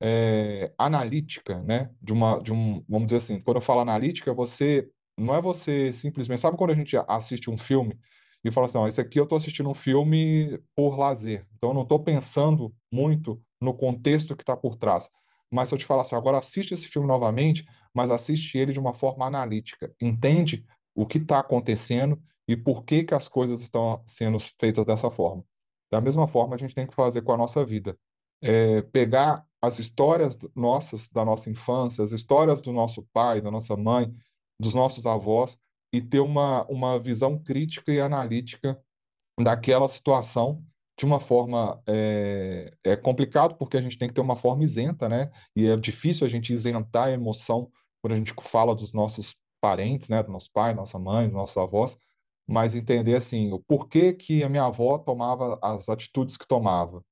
[0.00, 1.90] é, analítica, né?
[2.02, 5.92] De uma, de um, vamos dizer assim, quando eu falo analítica, você não é você
[5.92, 7.96] simplesmente, sabe quando a gente assiste um filme
[8.44, 11.74] e fala assim, ó, esse aqui eu estou assistindo um filme por lazer, então eu
[11.74, 15.10] não estou pensando muito no contexto que está por trás.
[15.50, 18.80] Mas se eu te falar assim, agora assiste esse filme novamente, mas assiste ele de
[18.80, 24.02] uma forma analítica, entende o que está acontecendo e por que que as coisas estão
[24.06, 25.44] sendo feitas dessa forma.
[25.90, 27.96] Da mesma forma, a gente tem que fazer com a nossa vida
[28.42, 33.76] é, pegar as histórias nossas, da nossa infância, as histórias do nosso pai, da nossa
[33.76, 34.12] mãe,
[34.58, 35.56] dos nossos avós,
[35.92, 38.78] e ter uma, uma visão crítica e analítica
[39.40, 40.64] daquela situação
[40.98, 45.08] de uma forma é, é complicado porque a gente tem que ter uma forma isenta,
[45.08, 45.30] né?
[45.56, 50.08] E é difícil a gente isentar a emoção quando a gente fala dos nossos parentes,
[50.08, 50.22] né?
[50.22, 51.96] Do nosso pai, nossa mãe, dos nossos avós,
[52.46, 57.02] mas entender assim o porquê que a minha avó tomava as atitudes que tomava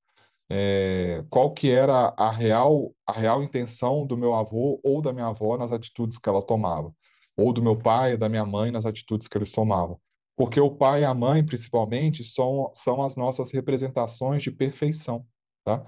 [0.51, 5.29] é, qual que era a real, a real intenção do meu avô ou da minha
[5.29, 6.93] avó nas atitudes que ela tomava,
[7.37, 10.01] ou do meu pai da minha mãe nas atitudes que eles tomavam.
[10.37, 15.27] Porque o pai e a mãe, principalmente, são, são as nossas representações de perfeição,
[15.65, 15.85] tá?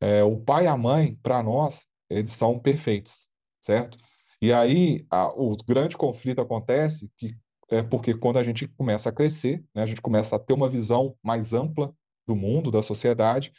[0.00, 3.28] É, o pai e a mãe, para nós, eles são perfeitos,
[3.60, 3.96] certo?
[4.40, 7.36] E aí, a, o grande conflito acontece que
[7.70, 10.68] é porque quando a gente começa a crescer, né, a gente começa a ter uma
[10.68, 11.94] visão mais ampla
[12.26, 13.52] do mundo, da sociedade,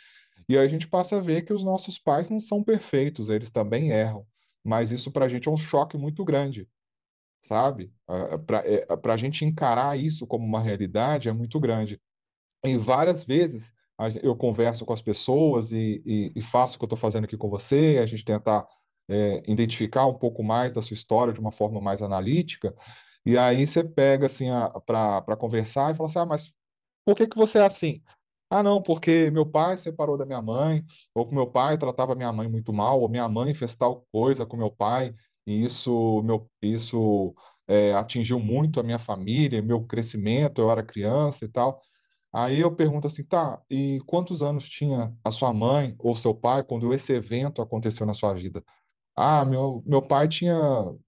[0.48, 3.50] e aí a gente passa a ver que os nossos pais não são perfeitos, eles
[3.50, 4.26] também erram.
[4.64, 6.68] Mas isso para a gente é um choque muito grande,
[7.44, 7.92] sabe?
[8.46, 12.00] Para a gente encarar isso como uma realidade é muito grande.
[12.66, 13.74] E várias vezes
[14.22, 17.38] eu converso com as pessoas e, e- e faço o que eu estou fazendo aqui
[17.38, 18.68] com você, a gente tentar
[19.10, 22.74] é, identificar um pouco mais da sua história de uma forma mais analítica.
[23.26, 24.48] E aí você pega assim
[24.86, 26.54] para conversar e fala assim: ah, mas
[27.06, 28.02] por que que você é assim?
[28.50, 30.84] Ah, não, porque meu pai separou da minha mãe,
[31.16, 34.46] ou que meu pai tratava minha mãe muito mal, ou minha mãe fez tal coisa
[34.46, 35.14] com meu pai,
[35.46, 37.36] e isso, meu, isso
[37.68, 41.82] é, atingiu muito a minha família, meu crescimento, eu era criança e tal.
[42.34, 46.64] Aí eu pergunto assim, tá, e quantos anos tinha a sua mãe ou seu pai
[46.64, 48.64] quando esse evento aconteceu na sua vida?
[49.16, 50.56] Ah, meu, meu pai tinha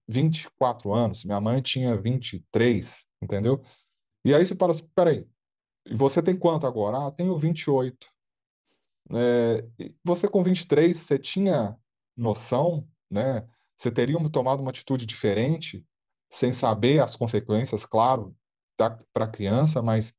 [0.08, 3.60] 24 anos, minha mãe tinha 23, entendeu?
[4.24, 5.26] E aí você fala assim, peraí,
[5.92, 7.06] você tem quanto agora?
[7.06, 8.08] Ah, tenho 28.
[9.12, 11.76] É, e você com 23, você tinha
[12.16, 13.46] noção, né?
[13.76, 15.84] Você teria tomado uma atitude diferente,
[16.30, 18.34] sem saber as consequências, claro,
[18.76, 20.14] para a criança, mas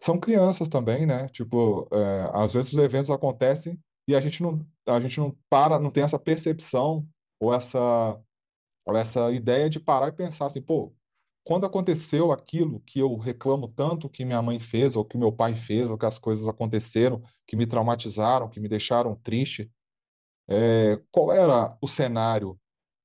[0.00, 1.28] são crianças também, né?
[1.28, 5.78] Tipo, é, às vezes os eventos acontecem e a gente não, a gente não para,
[5.78, 7.06] não tem essa percepção
[7.38, 8.18] ou essa
[8.96, 10.92] essa ideia de parar e pensar assim, pô,
[11.44, 15.54] quando aconteceu aquilo que eu reclamo tanto que minha mãe fez, ou que meu pai
[15.54, 19.70] fez, ou que as coisas aconteceram, que me traumatizaram, que me deixaram triste,
[20.48, 22.58] é, qual era o cenário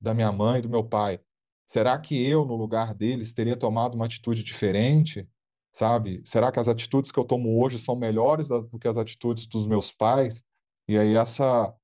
[0.05, 1.19] da minha mãe e do meu pai?
[1.67, 5.27] Será que eu, no lugar deles, teria tomado uma atitude diferente?
[5.73, 6.21] Sabe?
[6.23, 9.67] Será que as atitudes que eu tomo hoje são melhores do que as atitudes dos
[9.67, 10.43] meus pais?
[10.87, 11.75] E aí essa,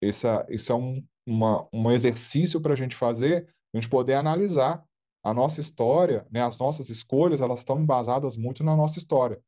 [0.00, 4.84] essa, esse é um, uma, um exercício para a gente fazer, a gente poder analisar
[5.22, 6.42] a nossa história, né?
[6.42, 9.42] As nossas escolhas, elas estão embasadas muito na nossa história.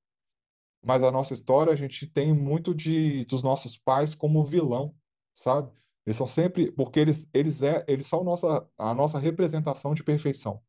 [0.85, 4.95] Mas a nossa história, a gente tem muito de dos nossos pais como vilão,
[5.35, 5.71] sabe?
[6.07, 10.61] Eles são sempre, porque eles, eles, é, eles são nossa, a nossa representação de perfeição.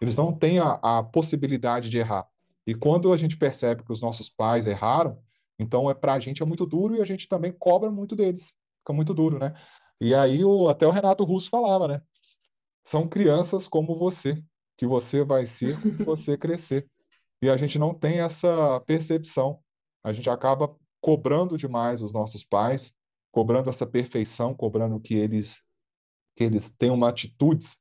[0.00, 2.26] Eles não têm a, a possibilidade de errar.
[2.66, 5.18] E quando a gente percebe que os nossos pais erraram,
[5.58, 8.54] então é para a gente é muito duro e a gente também cobra muito deles.
[8.78, 9.54] Fica muito duro, né?
[10.00, 12.02] E aí o, até o Renato Russo falava, né?
[12.84, 14.42] São crianças como você,
[14.76, 16.88] que você vai ser quando você crescer.
[17.40, 19.58] E a gente não tem essa percepção.
[20.04, 22.94] A gente acaba cobrando demais os nossos pais,
[23.36, 25.62] cobrando essa perfeição, cobrando que eles
[26.34, 27.76] que eles tenham uma atitudes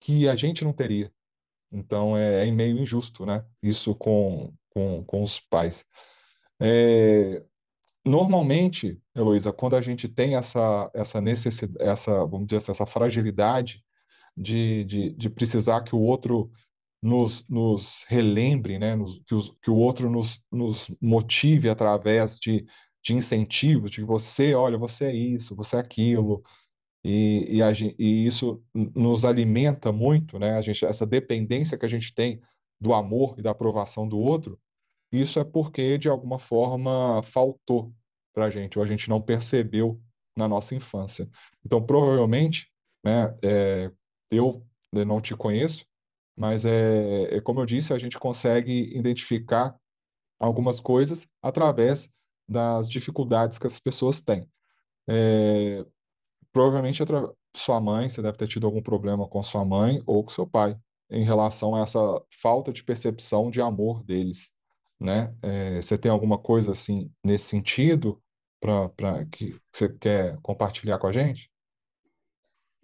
[0.00, 1.12] que a gente não teria.
[1.72, 3.44] Então é, é meio injusto, né?
[3.60, 5.84] Isso com, com, com os pais.
[6.60, 7.42] É,
[8.04, 13.84] normalmente, Heloísa, quando a gente tem essa, essa necessidade, essa, vamos dizer assim, essa fragilidade
[14.36, 16.48] de, de, de precisar que o outro
[17.02, 18.94] nos, nos relembre, né?
[18.94, 22.64] Nos, que, os, que o outro nos, nos motive através de,
[23.02, 26.42] de incentivos, de você, olha, você é isso, você é aquilo,
[27.04, 30.52] e, e, a, e isso nos alimenta muito, né?
[30.52, 32.40] A gente, essa dependência que a gente tem
[32.80, 34.58] do amor e da aprovação do outro,
[35.10, 37.92] isso é porque, de alguma forma, faltou
[38.32, 40.00] para a gente, ou a gente não percebeu
[40.36, 41.28] na nossa infância.
[41.64, 42.70] Então, provavelmente,
[43.04, 43.90] né, é,
[44.30, 45.84] eu não te conheço,
[46.36, 49.76] mas é, é como eu disse, a gente consegue identificar
[50.40, 52.08] algumas coisas através
[52.48, 54.48] das dificuldades que as pessoas têm.
[55.08, 55.84] É,
[56.52, 57.02] provavelmente
[57.54, 60.76] sua mãe, você deve ter tido algum problema com sua mãe ou com seu pai
[61.10, 61.98] em relação a essa
[62.40, 64.50] falta de percepção de amor deles,
[64.98, 65.34] né?
[65.42, 68.22] É, você tem alguma coisa assim nesse sentido
[68.60, 71.50] para que você quer compartilhar com a gente?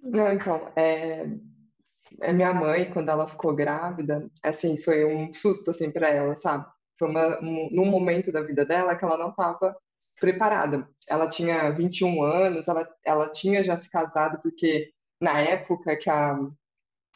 [0.02, 1.26] Não, então, é,
[2.20, 6.66] é minha mãe, quando ela ficou grávida, assim, foi um susto, assim, para ela, sabe?
[6.98, 9.76] Foi uma, um, num momento da vida dela que ela não estava
[10.20, 10.88] preparada.
[11.08, 16.36] Ela tinha 21 anos, ela, ela tinha já se casado, porque na época que a,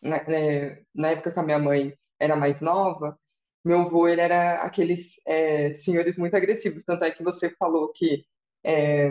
[0.02, 3.18] na, né, na época que a minha mãe era mais nova,
[3.64, 6.84] meu avô ele era aqueles é, senhores muito agressivos.
[6.84, 8.24] Tanto é que você falou que
[8.64, 9.10] é,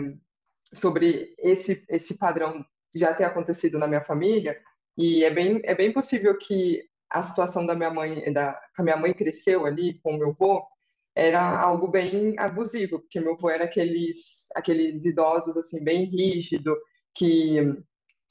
[0.72, 4.60] sobre esse, esse padrão já ter acontecido na minha família,
[4.96, 6.82] e é bem, é bem possível que
[7.12, 10.30] a situação da minha mãe, da, que a minha mãe cresceu ali com o meu
[10.30, 10.66] avô,
[11.14, 16.74] era algo bem abusivo, porque meu avô era aqueles, aqueles idosos, assim, bem rígido,
[17.14, 17.58] que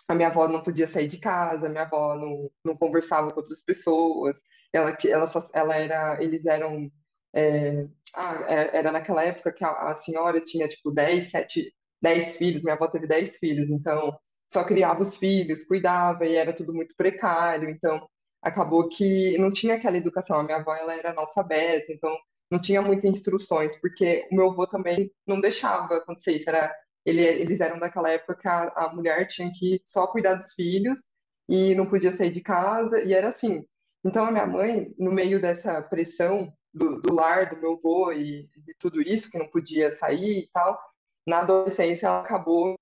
[0.07, 3.61] a minha avó não podia sair de casa, minha avó não, não conversava com outras
[3.61, 4.41] pessoas,
[4.73, 6.91] ela, ela, só, ela era, eles eram,
[7.33, 12.37] é, ah, é, era naquela época que a, a, senhora tinha, tipo, 10, 7, 10
[12.37, 14.17] filhos, minha avó teve 10 filhos, então
[14.51, 18.07] só criava os filhos, cuidava, e era tudo muito precário, então
[18.41, 22.15] acabou que não tinha aquela educação, a minha avó, ela era analfabeta, então
[22.49, 26.49] não tinha muitas instruções, porque o meu avô também não deixava acontecer isso.
[26.49, 26.75] Era,
[27.05, 31.01] ele, eles eram daquela época que a, a mulher tinha que só cuidar dos filhos
[31.47, 33.65] e não podia sair de casa, e era assim.
[34.03, 38.49] Então, a minha mãe, no meio dessa pressão do, do lar do meu avô e
[38.57, 40.79] de tudo isso, que não podia sair e tal,
[41.27, 42.75] na adolescência ela acabou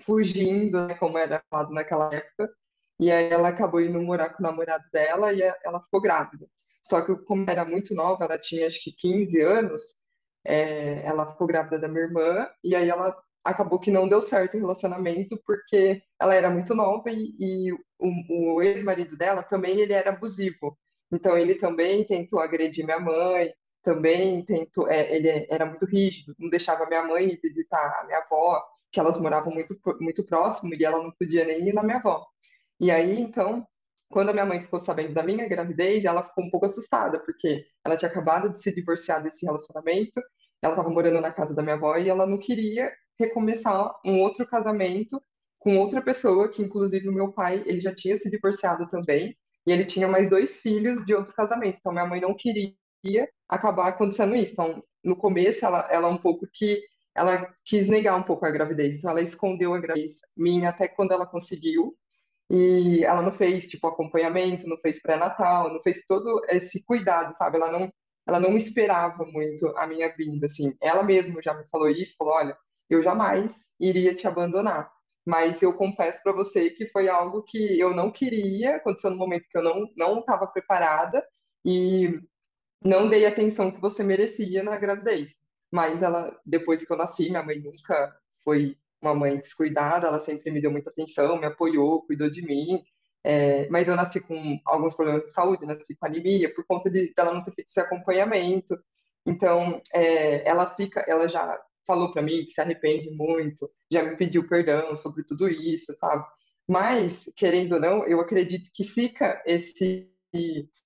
[0.00, 2.52] fugindo, né, como era falado naquela época,
[2.98, 6.46] e aí ela acabou indo morar com o namorado dela e ela ficou grávida.
[6.82, 9.96] Só que como era muito nova, ela tinha acho que 15 anos,
[10.44, 14.56] é, ela ficou grávida da minha irmã e aí ela acabou que não deu certo
[14.56, 19.92] o relacionamento porque ela era muito nova e, e o, o ex-marido dela também ele
[19.92, 20.78] era abusivo.
[21.12, 26.50] Então ele também tentou agredir minha mãe, também tentou, é, ele era muito rígido, não
[26.50, 31.02] deixava minha mãe visitar a minha avó, que elas moravam muito muito próximo e ela
[31.02, 32.26] não podia nem ir na minha avó.
[32.80, 33.66] E aí então
[34.08, 37.66] quando a minha mãe ficou sabendo da minha gravidez, ela ficou um pouco assustada, porque
[37.84, 40.20] ela tinha acabado de se divorciar desse relacionamento,
[40.62, 44.46] ela estava morando na casa da minha avó e ela não queria recomeçar um outro
[44.46, 45.20] casamento
[45.58, 49.36] com outra pessoa, que inclusive o meu pai, ele já tinha se divorciado também,
[49.66, 52.72] e ele tinha mais dois filhos de outro casamento, então minha mãe não queria
[53.48, 54.52] acabar acontecendo isso.
[54.52, 56.80] Então, no começo, ela, ela um pouco que
[57.14, 61.12] ela quis negar um pouco a gravidez, então ela escondeu a gravidez minha até quando
[61.12, 61.96] ela conseguiu,
[62.50, 67.56] e ela não fez, tipo, acompanhamento, não fez pré-natal, não fez todo esse cuidado, sabe?
[67.56, 67.90] Ela não,
[68.26, 70.72] ela não esperava muito a minha vinda, assim.
[70.80, 72.56] Ela mesma já me falou isso, falou, olha,
[72.88, 74.90] eu jamais iria te abandonar.
[75.24, 79.48] Mas eu confesso para você que foi algo que eu não queria, aconteceu no momento
[79.50, 81.24] que eu não não estava preparada
[81.64, 82.20] e
[82.84, 85.34] não dei a atenção que você merecia na gravidez.
[85.70, 88.76] Mas ela, depois que eu nasci, minha mãe nunca foi
[89.06, 92.82] uma mãe descuidada, ela sempre me deu muita atenção, me apoiou, cuidou de mim.
[93.24, 97.12] É, mas eu nasci com alguns problemas de saúde, nasci com anemia, por conta de
[97.18, 98.78] ela não ter feito esse acompanhamento.
[99.26, 104.16] Então, é, ela fica, ela já falou para mim que se arrepende muito, já me
[104.16, 106.24] pediu perdão sobre tudo isso, sabe?
[106.68, 110.10] Mas, querendo ou não, eu acredito que fica esse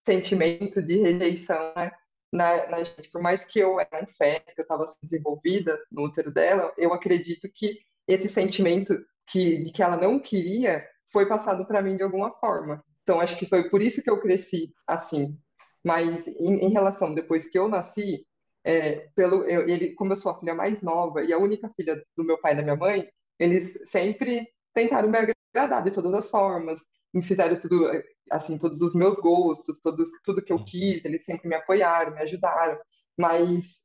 [0.07, 1.91] sentimento de rejeição, né?
[2.33, 6.05] Na, na gente, por mais que eu era um feto, que eu estava desenvolvida no
[6.05, 11.67] útero dela, eu acredito que esse sentimento que, de que ela não queria foi passado
[11.67, 12.85] para mim de alguma forma.
[13.03, 15.37] Então, acho que foi por isso que eu cresci assim.
[15.85, 18.25] Mas, em, em relação, depois que eu nasci,
[18.65, 22.03] é, pelo, eu, ele, como eu sou a filha mais nova e a única filha
[22.17, 26.31] do meu pai e da minha mãe, eles sempre tentaram me agradar de todas as
[26.31, 26.81] formas,
[27.13, 27.91] me fizeram tudo,
[28.31, 32.21] assim, todos os meus gostos, todos, tudo que eu quis, eles sempre me apoiaram, me
[32.21, 32.79] ajudaram,
[33.19, 33.83] mas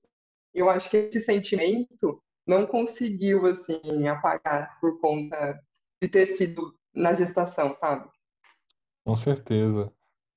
[0.53, 5.59] eu acho que esse sentimento não conseguiu, assim, apagar por conta
[6.01, 8.09] de ter sido na gestação, sabe?
[9.03, 9.91] Com certeza.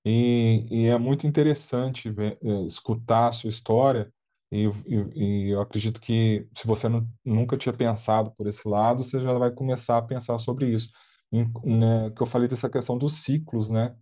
[0.04, 4.12] E, e é muito interessante ver, eh, escutar a sua história,
[4.50, 9.04] e, e, e eu acredito que se você não, nunca tinha pensado por esse lado,
[9.04, 10.90] você já vai começar a pensar sobre isso.
[11.32, 13.94] Em- né, que eu falei dessa questão dos ciclos, né?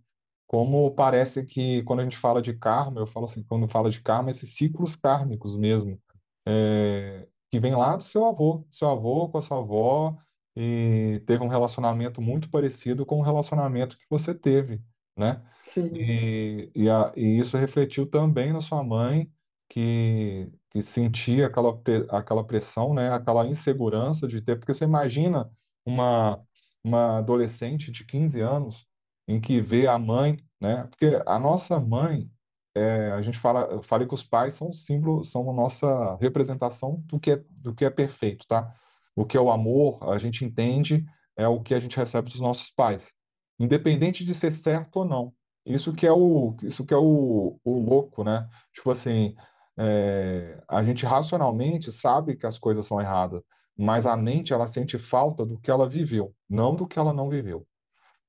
[0.47, 4.01] Como parece que quando a gente fala de karma, eu falo assim, quando fala de
[4.01, 6.01] karma, esses ciclos kármicos mesmo,
[6.47, 10.17] é, que vem lá do seu avô, seu avô com a sua avó,
[10.55, 14.81] e teve um relacionamento muito parecido com o relacionamento que você teve,
[15.17, 15.43] né?
[15.61, 19.31] Sim, E, e, a, e isso refletiu também na sua mãe,
[19.69, 21.79] que, que sentia aquela,
[22.09, 23.11] aquela pressão, né?
[23.11, 25.49] Aquela insegurança de ter, porque você imagina
[25.85, 26.43] uma,
[26.83, 28.85] uma adolescente de 15 anos
[29.27, 30.85] em que vê a mãe, né?
[30.87, 32.29] Porque a nossa mãe,
[32.77, 37.19] é, a gente fala, falei que os pais são símbolo, são a nossa representação do
[37.19, 38.73] que é, do que é perfeito, tá?
[39.15, 41.05] O que é o amor, a gente entende,
[41.35, 43.13] é o que a gente recebe dos nossos pais,
[43.59, 45.33] independente de ser certo ou não.
[45.65, 48.47] Isso que é o, isso que é o, o louco, né?
[48.73, 49.35] Tipo assim,
[49.77, 53.41] é, a gente racionalmente sabe que as coisas são erradas,
[53.77, 57.29] mas a mente ela sente falta do que ela viveu, não do que ela não
[57.29, 57.67] viveu.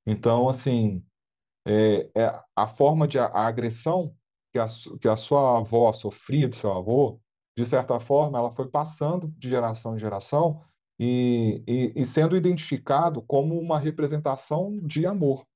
[0.07, 1.05] Então, assim,
[1.67, 4.15] é, é a forma de a, a agressão
[4.53, 4.67] que a,
[5.01, 7.21] que a sua avó sofria do seu avô,
[7.57, 10.63] de certa forma, ela foi passando de geração em geração
[10.99, 15.47] e, e, e sendo identificado como uma representação de amor,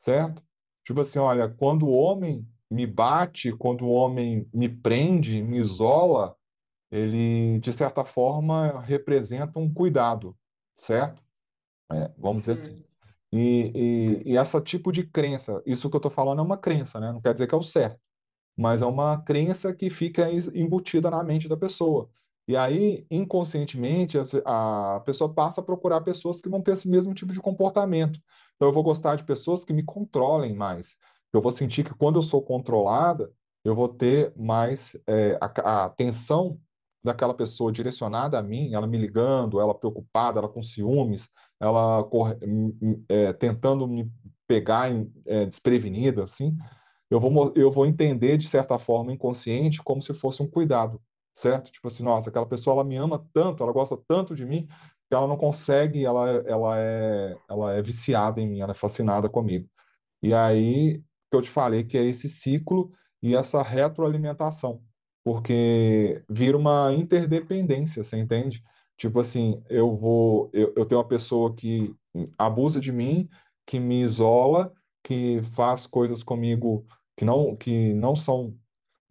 [0.00, 0.42] certo?
[0.84, 6.36] Tipo assim, olha, quando o homem me bate, quando o homem me prende, me isola,
[6.90, 10.36] ele, de certa forma, representa um cuidado,
[10.76, 11.22] certo?
[11.90, 12.84] É, vamos dizer assim.
[13.32, 17.00] E, e, e essa tipo de crença, isso que eu estou falando é uma crença,
[17.00, 17.12] né?
[17.12, 17.98] Não quer dizer que é o certo,
[18.56, 22.10] mas é uma crença que fica embutida na mente da pessoa.
[22.46, 27.32] E aí, inconscientemente, a pessoa passa a procurar pessoas que vão ter esse mesmo tipo
[27.32, 28.20] de comportamento.
[28.56, 30.96] Então, eu vou gostar de pessoas que me controlem mais.
[31.32, 33.32] Eu vou sentir que quando eu sou controlada,
[33.64, 36.60] eu vou ter mais é, a, a atenção
[37.02, 41.28] daquela pessoa direcionada a mim, ela me ligando, ela preocupada, ela com ciúmes,
[41.62, 44.10] ela corre- m- m- é, tentando me
[44.46, 44.90] pegar
[45.26, 46.56] é, desprevenida, assim
[47.10, 51.00] eu vou, eu vou entender de certa forma inconsciente como se fosse um cuidado,
[51.34, 51.70] certo?
[51.70, 54.66] Tipo assim, nossa, aquela pessoa ela me ama tanto, ela gosta tanto de mim
[55.08, 59.28] que ela não consegue, ela, ela é, ela é viciada em mim, ela é fascinada
[59.28, 59.68] comigo.
[60.22, 61.00] E aí
[61.30, 62.92] que eu te falei que é esse ciclo
[63.22, 64.82] e essa retroalimentação,
[65.24, 68.62] porque vira uma interdependência, você entende?
[69.02, 71.92] Tipo assim, eu vou, eu, eu tenho uma pessoa que
[72.38, 73.28] abusa de mim,
[73.66, 74.72] que me isola,
[75.02, 76.86] que faz coisas comigo
[77.16, 78.56] que não, que não são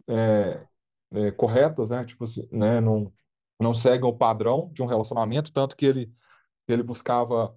[0.07, 0.65] é,
[1.11, 2.05] é, corretas, né?
[2.05, 2.79] Tipo assim, né?
[2.79, 3.11] Não,
[3.59, 6.09] não seguem o padrão de um relacionamento, tanto que ele,
[6.69, 7.53] ele buscava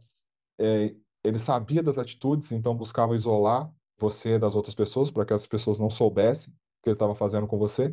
[0.58, 5.46] é, ele sabia das atitudes, então buscava isolar você das outras pessoas, para que as
[5.46, 7.92] pessoas não soubessem o que ele estava fazendo com você.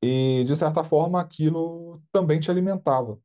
[0.00, 3.20] E, de certa forma, aquilo também te alimentava.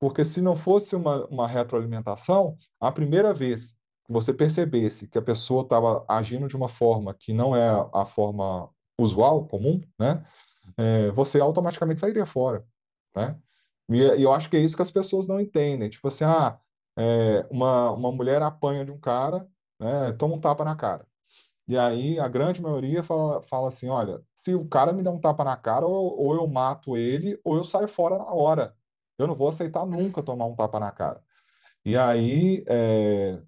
[0.00, 3.72] Porque se não fosse uma, uma retroalimentação, a primeira vez
[4.06, 8.06] que você percebesse que a pessoa estava agindo de uma forma que não é a
[8.06, 10.24] forma usual, comum, né?
[10.76, 12.64] é, você automaticamente sairia fora,
[13.14, 13.36] né?
[13.88, 15.90] E, e eu acho que é isso que as pessoas não entendem.
[15.90, 16.58] Tipo assim, ah,
[16.96, 19.48] é, uma, uma mulher apanha de um cara,
[19.78, 20.12] né?
[20.12, 21.06] Toma um tapa na cara.
[21.68, 25.20] E aí a grande maioria fala, fala assim, olha, se o cara me der um
[25.20, 28.76] tapa na cara, ou, ou eu mato ele, ou eu saio fora na hora.
[29.20, 31.22] Eu não vou aceitar nunca tomar um tapa na cara.
[31.84, 33.40] E aí é,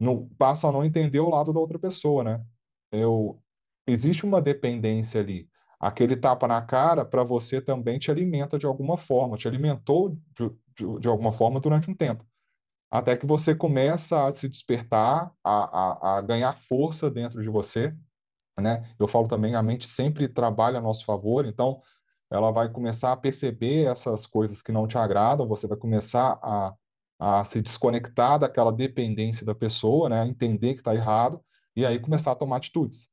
[0.00, 2.44] não, passa a não entender o lado da outra pessoa, né?
[2.90, 3.40] Eu,
[3.86, 5.48] existe uma dependência ali.
[5.78, 10.50] Aquele tapa na cara, para você também te alimenta de alguma forma, te alimentou de,
[10.76, 12.24] de, de alguma forma durante um tempo.
[12.90, 17.94] Até que você começa a se despertar, a, a, a ganhar força dentro de você,
[18.58, 18.88] né?
[18.98, 21.80] Eu falo também, a mente sempre trabalha a nosso favor, então
[22.30, 26.74] ela vai começar a perceber essas coisas que não te agradam, você vai começar a,
[27.18, 30.26] a se desconectar daquela dependência da pessoa, né?
[30.26, 31.40] Entender que está errado
[31.74, 33.08] e aí começar a tomar atitudes.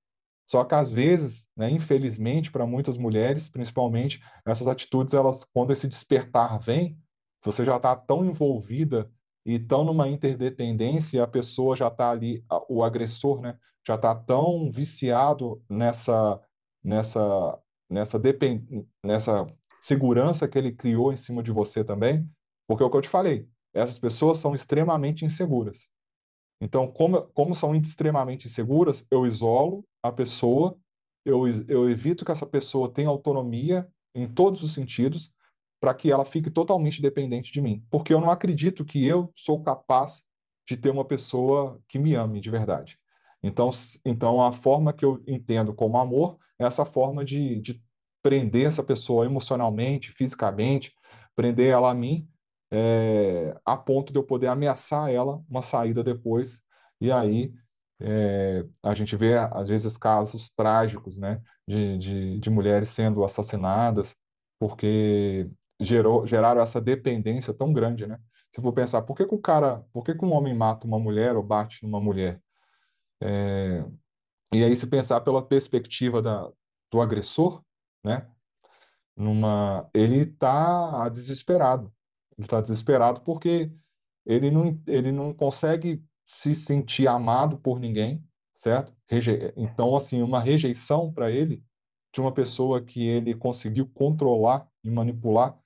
[0.47, 5.87] Só que às vezes, né, infelizmente, para muitas mulheres, principalmente, essas atitudes, elas, quando esse
[5.87, 6.97] despertar vem,
[7.43, 9.09] você já está tão envolvida
[9.45, 14.71] e tão numa interdependência, a pessoa já está ali, o agressor, né, já está tão
[14.71, 16.39] viciado nessa,
[16.83, 17.59] nessa,
[17.93, 18.85] nessa, depend...
[19.03, 19.45] nessa
[19.79, 22.27] segurança que ele criou em cima de você também,
[22.67, 25.89] porque é o que eu te falei, essas pessoas são extremamente inseguras.
[26.61, 30.77] Então, como, como são extremamente inseguras, eu isolo a pessoa,
[31.25, 35.31] eu, eu evito que essa pessoa tenha autonomia em todos os sentidos,
[35.81, 37.85] para que ela fique totalmente dependente de mim.
[37.89, 40.23] Porque eu não acredito que eu sou capaz
[40.65, 42.97] de ter uma pessoa que me ame de verdade.
[43.43, 43.69] Então,
[44.05, 47.82] então a forma que eu entendo como amor é essa forma de, de
[48.23, 50.93] prender essa pessoa emocionalmente, fisicamente,
[51.35, 52.27] prender ela a mim
[52.71, 56.63] é, a ponto de eu poder ameaçar ela uma saída depois.
[56.99, 57.53] E aí
[57.99, 64.15] é, a gente vê, às vezes, casos trágicos né, de, de, de mulheres sendo assassinadas
[64.59, 65.49] porque
[65.79, 68.07] gerou, geraram essa dependência tão grande.
[68.07, 68.17] Né?
[68.55, 70.99] Se for pensar, por que, que o cara, por que, que um homem mata uma
[70.99, 72.41] mulher ou bate numa mulher?
[73.21, 73.85] É,
[74.53, 76.49] e aí, se pensar pela perspectiva da,
[76.91, 77.63] do agressor,
[78.03, 78.27] né?
[79.15, 81.93] Numa, ele está desesperado.
[82.37, 83.71] Ele está desesperado porque
[84.25, 88.23] ele não, ele não consegue se sentir amado por ninguém,
[88.57, 88.93] certo?
[89.07, 89.53] Reje...
[89.55, 91.63] Então, assim, uma rejeição para ele
[92.13, 95.57] de uma pessoa que ele conseguiu controlar e manipular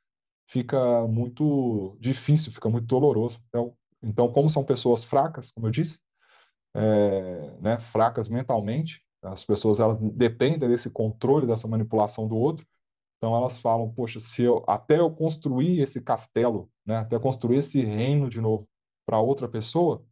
[0.47, 3.39] fica muito difícil, fica muito doloroso.
[3.49, 5.99] Então, então como são pessoas fracas, como eu disse,
[6.73, 12.65] é, né, fracas mentalmente, as pessoas elas dependem desse controle, dessa manipulação do outro,
[13.18, 17.84] então elas falam, poxa, se eu até eu construir esse castelo, né, até construir esse
[17.84, 18.68] reino de novo
[19.05, 20.05] para outra pessoa,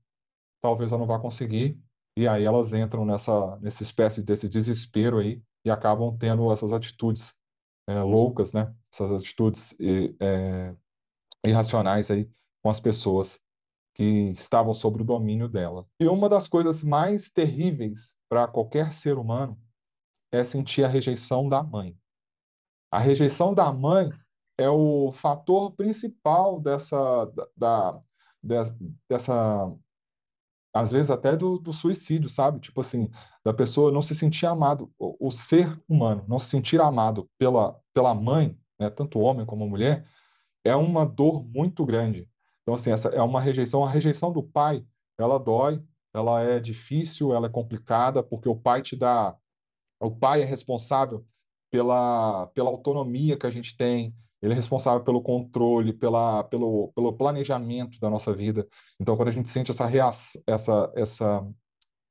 [0.61, 1.79] talvez eu não vá conseguir.
[2.17, 7.33] E aí elas entram nessa nessa espécie desse desespero aí e acabam tendo essas atitudes
[7.87, 8.73] é, loucas, né?
[8.91, 9.75] Essas atitudes
[10.19, 10.73] é,
[11.45, 12.29] irracionais aí
[12.63, 13.39] com as pessoas
[13.95, 15.87] que estavam sob o domínio dela.
[15.99, 19.57] E uma das coisas mais terríveis para qualquer ser humano
[20.31, 21.97] é sentir a rejeição da mãe.
[22.91, 24.09] A rejeição da mãe
[24.57, 27.25] é o fator principal dessa,
[27.57, 28.01] da,
[28.43, 28.73] da
[29.09, 29.73] dessa,
[30.73, 32.59] às vezes até do, do, suicídio, sabe?
[32.59, 33.09] Tipo assim,
[33.43, 37.79] da pessoa não se sentir amado, o, o ser humano não se sentir amado pela,
[37.93, 40.05] pela mãe, né, tanto homem como mulher,
[40.65, 42.29] é uma dor muito grande.
[42.65, 43.85] Então, assim, essa é uma rejeição.
[43.85, 44.83] A rejeição do pai,
[45.19, 49.37] ela dói, ela é difícil, ela é complicada, porque o pai te dá.
[49.99, 51.23] O pai é responsável
[51.71, 57.13] pela, pela autonomia que a gente tem, ele é responsável pelo controle, pela, pelo, pelo
[57.13, 58.67] planejamento da nossa vida.
[58.99, 61.47] Então, quando a gente sente essa, reação, essa, essa,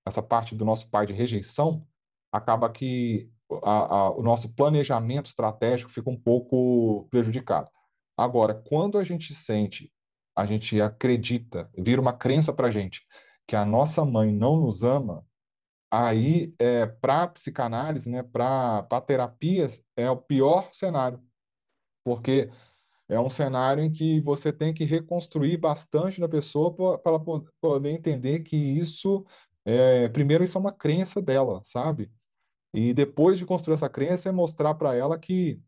[0.07, 1.87] essa parte do nosso pai de rejeição,
[2.33, 3.31] acaba que
[3.63, 7.71] a, a, o nosso planejamento estratégico fica um pouco prejudicado.
[8.17, 9.93] Agora, quando a gente sente,
[10.37, 13.07] a gente acredita, vira uma crença para a gente
[13.47, 15.25] que a nossa mãe não nos ama,
[15.91, 21.23] aí é, para psicanálise, né, para terapias, é o pior cenário,
[22.03, 22.51] porque
[23.09, 27.23] é um cenário em que você tem que reconstruir bastante da pessoa para ela
[27.61, 29.25] poder entender que isso,
[29.65, 32.11] é, primeiro, isso é uma crença dela, sabe?
[32.73, 35.61] E depois de construir essa crença, é mostrar para ela que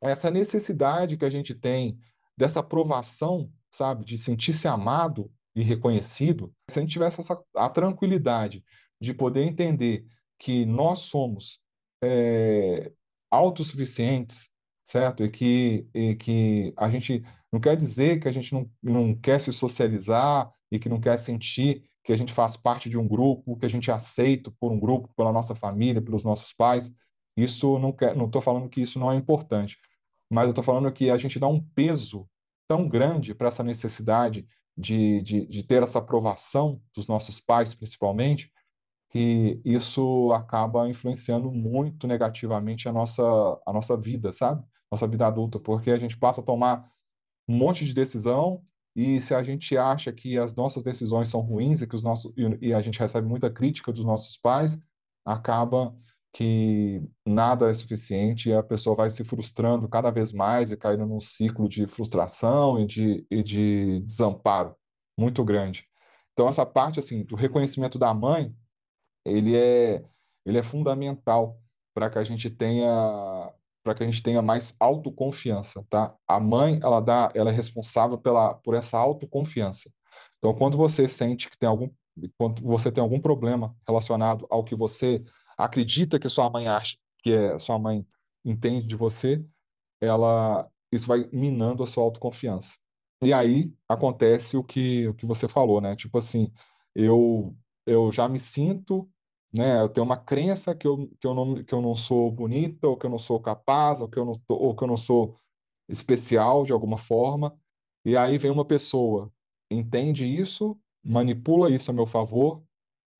[0.00, 1.98] essa necessidade que a gente tem
[2.36, 8.64] dessa aprovação, sabe, de sentir-se amado e reconhecido, se a gente tivesse essa, a tranquilidade
[9.00, 10.04] de poder entender
[10.38, 11.60] que nós somos
[12.02, 12.92] é,
[13.30, 14.48] autossuficientes,
[14.84, 15.24] certo?
[15.24, 17.22] E que, e que a gente
[17.52, 21.18] não quer dizer que a gente não, não quer se socializar e que não quer
[21.18, 24.70] sentir que a gente faz parte de um grupo, que a gente é aceito por
[24.70, 26.92] um grupo, pela nossa família, pelos nossos pais.
[27.36, 29.78] Isso não quer, não estou falando que isso não é importante,
[30.30, 32.28] mas eu estou falando que a gente dá um peso
[32.68, 34.46] tão grande para essa necessidade
[34.76, 38.50] de, de, de ter essa aprovação dos nossos pais, principalmente,
[39.10, 43.22] que isso acaba influenciando muito negativamente a nossa,
[43.64, 44.64] a nossa vida, sabe?
[44.90, 46.90] Nossa vida adulta, porque a gente passa a tomar
[47.48, 48.62] um monte de decisão
[48.96, 52.32] e se a gente acha que as nossas decisões são ruins e que os nossos
[52.36, 54.78] e, e a gente recebe muita crítica dos nossos pais,
[55.24, 55.94] acaba
[56.34, 61.06] que nada é suficiente e a pessoa vai se frustrando cada vez mais e caindo
[61.06, 64.74] num ciclo de frustração e de, e de desamparo
[65.16, 65.86] muito grande.
[66.32, 68.52] Então, essa parte assim do reconhecimento da mãe
[69.24, 70.04] ele é,
[70.44, 71.56] ele é fundamental
[71.94, 73.52] para que a gente tenha
[73.84, 76.16] para que a gente tenha mais autoconfiança, tá?
[76.26, 79.90] A mãe, ela dá, ela é responsável pela, por essa autoconfiança.
[80.38, 81.90] Então, quando você sente que tem algum,
[82.38, 85.22] quando você tem algum problema relacionado ao que você
[85.56, 88.06] acredita que sua mãe acha, que é, sua mãe
[88.44, 89.44] entende de você,
[90.00, 92.76] ela, isso vai minando a sua autoconfiança.
[93.22, 95.96] E aí acontece o que, o que você falou, né?
[95.96, 96.52] Tipo assim,
[96.94, 99.08] eu, eu já me sinto
[99.52, 99.80] né?
[99.80, 102.96] Eu tenho uma crença que eu, que eu não, que eu não sou bonita, ou
[102.96, 105.38] que eu não sou capaz, ou que eu não, tô- ou que eu não sou
[105.88, 107.56] especial de alguma forma.
[108.04, 109.32] E aí vem uma pessoa,
[109.70, 112.62] entende isso, manipula isso a meu favor,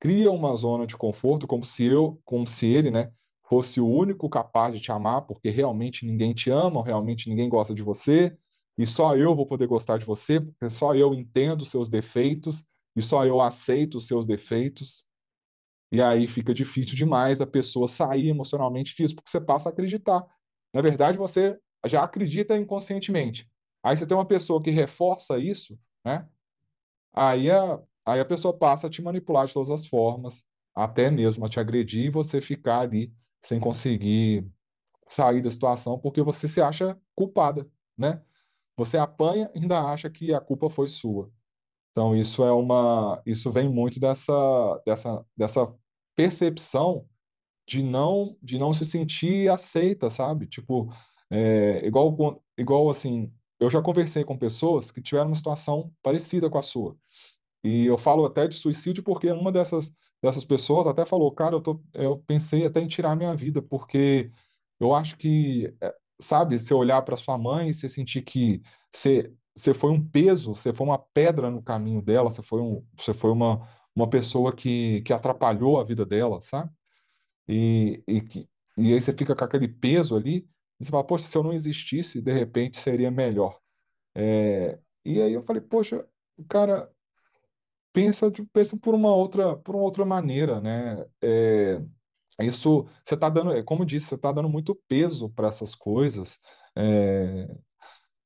[0.01, 3.11] cria uma zona de conforto, como se eu, como se ele, né,
[3.45, 7.75] fosse o único capaz de te amar, porque realmente ninguém te ama, realmente ninguém gosta
[7.75, 8.37] de você,
[8.77, 12.65] e só eu vou poder gostar de você, porque só eu entendo os seus defeitos,
[12.97, 15.07] e só eu aceito os seus defeitos.
[15.93, 20.25] E aí fica difícil demais a pessoa sair emocionalmente disso, porque você passa a acreditar.
[20.73, 23.49] Na verdade, você já acredita inconscientemente.
[23.83, 26.27] Aí você tem uma pessoa que reforça isso, né?
[27.13, 30.45] Aí a, aí a pessoa passa a te manipular de todas as formas,
[30.75, 34.47] até mesmo a te agredir e você ficar ali sem conseguir
[35.07, 38.23] sair da situação porque você se acha culpada, né?
[38.77, 41.31] Você apanha e ainda acha que a culpa foi sua.
[41.93, 45.73] Então, isso é uma, isso vem muito dessa, dessa, dessa
[46.17, 47.07] percepção
[47.69, 50.49] de não, de não se sentir aceita, sabe?
[50.49, 50.93] Tipo,
[51.31, 56.59] é, igual, igual assim, eu já conversei com pessoas que tiveram uma situação parecida com
[56.59, 56.97] a sua.
[57.65, 59.93] E eu falo até de suicídio porque uma dessas,
[60.23, 64.31] dessas pessoas até falou, cara, eu tô, eu pensei até em tirar minha vida, porque
[64.79, 68.63] eu acho que, é, sabe, você olhar para sua mãe e você sentir que
[68.93, 72.87] você, você foi um peso, você foi uma pedra no caminho dela, você foi, um,
[72.97, 76.71] você foi uma, uma pessoa que, que atrapalhou a vida dela, sabe?
[77.49, 78.49] E, e, que,
[78.79, 80.49] e aí você fica com aquele peso ali,
[80.81, 83.59] e você fala, poxa, se eu não existisse, de repente seria melhor.
[84.15, 86.07] É, e aí eu falei, poxa,
[86.49, 86.91] cara
[87.95, 91.07] pensa, pensa por uma outra, por uma outra maneira, né?
[91.23, 91.81] É,
[92.41, 96.39] isso você está dando, é, como disse, você está dando muito peso para essas coisas.
[96.77, 97.49] É,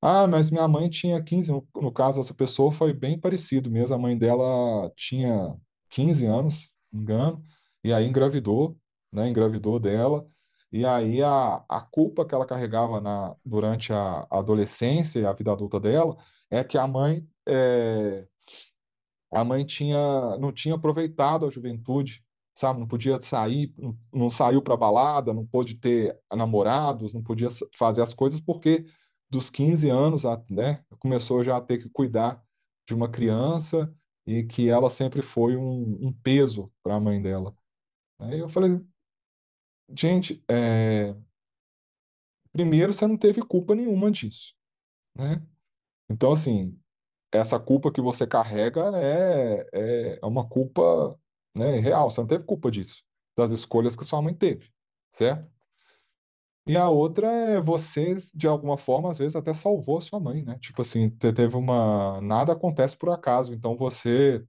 [0.03, 3.95] ah, mas minha mãe tinha 15 no, no caso, essa pessoa foi bem parecido mesmo.
[3.97, 5.57] A mãe dela tinha
[5.91, 7.45] 15 anos, não me engano,
[7.85, 8.79] e aí engravidou,
[9.13, 9.29] né?
[9.29, 10.27] Engravidou dela.
[10.73, 15.53] E aí a, a culpa que ela carregava na, durante a adolescência e a vida
[15.53, 16.17] adulta dela
[16.51, 18.27] é que a mãe é,
[19.31, 19.99] a mãe tinha,
[20.39, 22.25] não tinha aproveitado a juventude,
[22.55, 22.81] sabe?
[22.81, 28.03] Não podia sair, não, não saiu para balada, não pôde ter namorados, não podia fazer
[28.03, 28.87] as coisas porque
[29.31, 32.43] dos 15 anos, né, começou já a ter que cuidar
[32.87, 33.95] de uma criança
[34.27, 37.55] e que ela sempre foi um, um peso para a mãe dela.
[38.19, 38.81] Aí eu falei,
[39.95, 41.15] gente, é,
[42.53, 44.55] primeiro você não teve culpa nenhuma disso,
[45.15, 45.43] né?
[46.11, 46.79] Então, assim,
[47.33, 51.19] essa culpa que você carrega é, é, é uma culpa,
[51.55, 52.11] né, real.
[52.11, 53.03] Você não teve culpa disso,
[53.37, 54.71] das escolhas que sua mãe teve,
[55.13, 55.51] certo?
[56.67, 60.43] E a outra é você, de alguma forma, às vezes até salvou a sua mãe,
[60.45, 60.59] né?
[60.59, 62.21] Tipo assim, te- teve uma.
[62.21, 64.45] Nada acontece por acaso, então você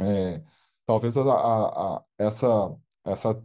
[0.00, 0.42] é,
[0.86, 3.44] talvez a, a- a- essa, essa,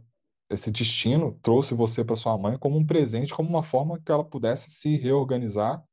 [0.50, 4.24] esse destino trouxe você para sua mãe como um presente, como uma forma que ela
[4.24, 5.84] pudesse se reorganizar,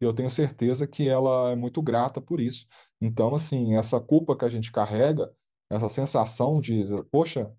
[0.00, 2.66] e eu tenho certeza que ela é muito grata por isso.
[3.00, 5.32] Então, assim, essa culpa que a gente carrega,
[5.70, 7.50] essa sensação de, poxa,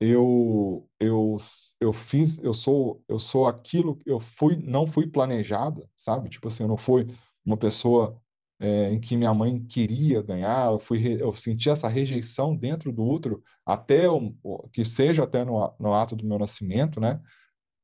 [0.00, 1.36] eu eu
[1.80, 6.62] eu fiz eu sou eu sou aquilo eu fui não fui planejada sabe tipo assim
[6.62, 7.06] eu não fui
[7.44, 8.20] uma pessoa
[8.60, 13.04] é, em que minha mãe queria ganhar eu fui eu senti essa rejeição dentro do
[13.04, 14.32] útero até o,
[14.72, 17.20] que seja até no, no ato do meu nascimento né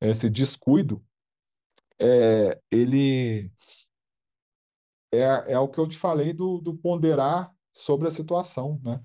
[0.01, 1.05] esse descuido
[2.01, 3.51] é, ele
[5.13, 9.01] é, é o que eu te falei do, do ponderar sobre a situação né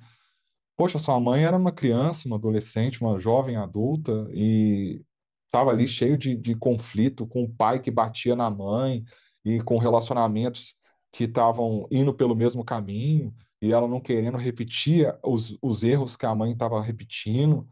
[0.77, 5.03] Poxa, sua mãe era uma criança, uma adolescente, uma jovem adulta e
[5.45, 9.03] estava ali cheio de, de conflito com o pai que batia na mãe
[9.43, 10.75] e com relacionamentos
[11.11, 16.25] que estavam indo pelo mesmo caminho e ela não querendo repetir os, os erros que
[16.25, 17.67] a mãe estava repetindo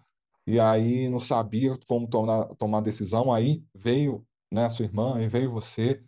[0.45, 3.34] e aí não sabia como tomar, tomar decisão.
[3.34, 6.04] Aí veio, né, a sua irmã, e veio você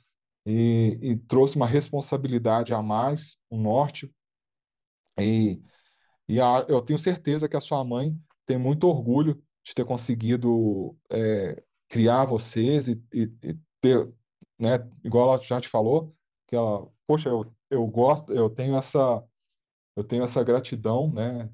[0.46, 4.12] e, e trouxe uma responsabilidade a mais, um norte.
[5.20, 5.62] E
[6.30, 10.98] e a- eu tenho certeza que a sua mãe tem muito orgulho de ter conseguido
[11.12, 14.10] é, criar vocês e, e- e ter,
[14.60, 14.72] né,
[15.04, 16.16] igual ela já te falou,
[16.48, 19.24] que ela, poxa, eu, eu gosto, eu tenho essa,
[19.96, 21.50] eu tenho essa gratidão, né,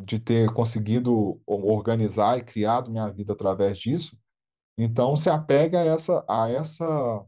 [0.00, 4.18] de ter conseguido organizar e criado minha vida através disso.
[4.76, 7.26] Então se apega a essa, a essa,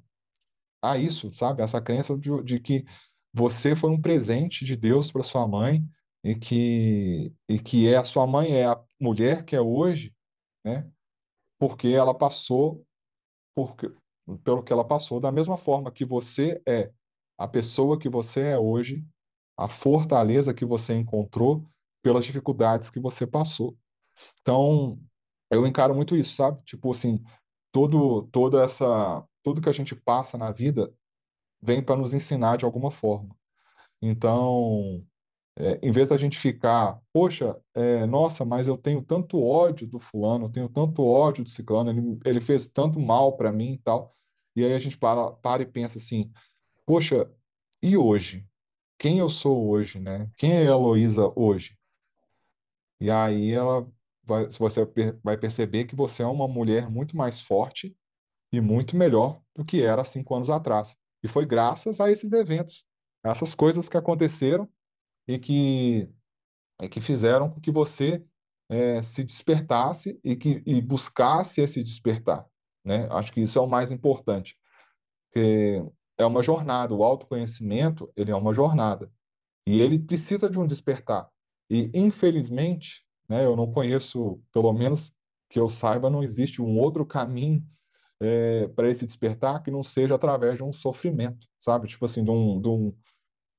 [0.83, 1.63] a isso, sabe?
[1.63, 2.85] Essa crença de, de que
[3.33, 5.85] você foi um presente de Deus para sua mãe
[6.25, 10.15] e que e que é a sua mãe é a mulher que é hoje,
[10.65, 10.91] né?
[11.59, 12.85] Porque ela passou
[13.55, 13.91] porque,
[14.45, 16.91] pelo que ela passou, da mesma forma que você é
[17.39, 19.05] a pessoa que você é hoje,
[19.57, 21.67] a fortaleza que você encontrou
[22.03, 23.77] pelas dificuldades que você passou.
[24.41, 24.99] Então,
[25.57, 26.63] eu encaro muito isso, sabe?
[26.65, 27.23] Tipo assim,
[27.73, 30.93] todo, toda essa, tudo que a gente passa na vida
[31.63, 33.37] vem para nos ensinar de alguma forma.
[34.01, 35.07] Então,
[35.57, 39.99] é, em vez da gente ficar, poxa, é, nossa, mas eu tenho tanto ódio do
[39.99, 43.79] fulano, eu tenho tanto ódio do ciclano, ele, ele fez tanto mal para mim e
[43.79, 44.17] tal.
[44.57, 46.33] E aí a gente para, para e pensa assim,
[46.87, 47.31] poxa,
[47.83, 48.47] e hoje?
[48.99, 50.31] Quem eu sou hoje, né?
[50.37, 51.77] Quem é a Heloísa hoje?
[53.01, 53.87] E aí ela
[54.59, 54.87] você
[55.23, 57.97] vai perceber que você é uma mulher muito mais forte
[58.53, 60.97] e muito melhor do que era cinco anos atrás.
[61.23, 62.85] E foi graças a esses eventos,
[63.25, 64.69] essas coisas que aconteceram
[65.27, 66.09] e que,
[66.81, 68.25] e que fizeram com que você
[68.71, 72.47] eh, se despertasse e que e buscasse esse despertar,
[72.85, 73.09] né?
[73.11, 74.57] Acho que isso é o mais importante,
[75.29, 75.83] porque
[76.19, 79.11] é uma jornada, o autoconhecimento, ele é uma jornada.
[79.67, 81.29] E ele precisa de um despertar.
[81.71, 85.13] E, infelizmente, né, eu não conheço, pelo menos
[85.49, 87.63] que eu saiba, não existe um outro caminho
[88.21, 91.89] é, para esse despertar que não seja através de um sofrimento, sabe?
[91.89, 92.95] Tipo assim, de, um, de, um,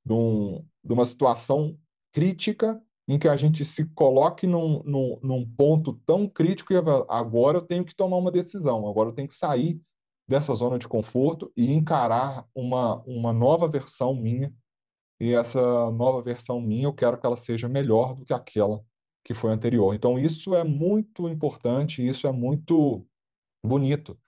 [0.05, 1.77] de, um, de uma situação
[2.11, 6.77] crítica em que a gente se coloque num, num, num ponto tão crítico e
[7.09, 9.79] agora eu tenho que tomar uma decisão, agora eu tenho que sair
[10.27, 14.53] dessa zona de conforto e encarar uma, uma nova versão minha
[15.19, 15.61] e essa
[15.91, 18.81] nova versão minha, eu quero que ela seja melhor do que aquela
[19.23, 19.93] que foi anterior.
[19.95, 23.05] Então, isso é muito importante, isso é muito
[23.65, 24.19] bonito,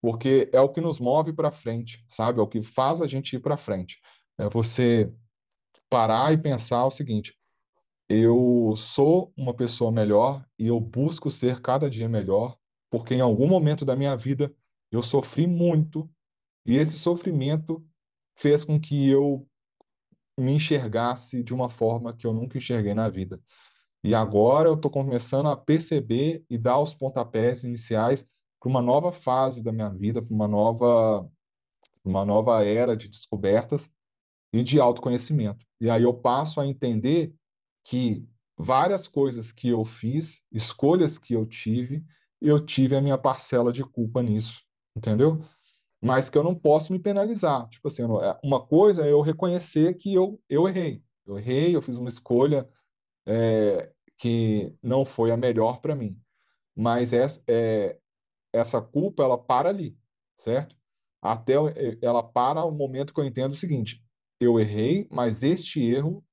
[0.00, 2.40] porque é o que nos move para frente, sabe?
[2.40, 4.00] É o que faz a gente ir para frente.
[4.38, 5.12] É você
[5.90, 7.36] parar e pensar o seguinte:
[8.08, 12.56] eu sou uma pessoa melhor e eu busco ser cada dia melhor,
[12.90, 14.54] porque em algum momento da minha vida
[14.90, 16.10] eu sofri muito
[16.66, 17.84] e esse sofrimento
[18.36, 19.48] fez com que eu
[20.38, 23.40] me enxergasse de uma forma que eu nunca enxerguei na vida.
[24.04, 28.28] E agora eu estou começando a perceber e dar os pontapés iniciais
[28.60, 31.28] para uma nova fase da minha vida, para uma nova,
[32.04, 33.90] uma nova era de descobertas
[34.52, 35.64] e de autoconhecimento.
[35.80, 37.34] E aí eu passo a entender
[37.84, 38.26] que
[38.56, 42.04] várias coisas que eu fiz, escolhas que eu tive,
[42.40, 44.62] eu tive a minha parcela de culpa nisso,
[44.96, 45.42] entendeu?
[46.02, 47.68] mas que eu não posso me penalizar.
[47.68, 51.00] Tipo assim, é, uma coisa é eu reconhecer que eu, eu errei.
[51.24, 52.68] Eu errei, eu fiz uma escolha
[53.26, 56.20] é, que não foi a melhor para mim.
[56.74, 57.98] Mas essa, é,
[58.52, 59.96] essa culpa, ela para ali,
[60.38, 60.76] certo?
[61.20, 61.54] Até
[62.00, 64.02] ela para o momento que eu entendo o seguinte:
[64.40, 66.24] eu errei, mas este erro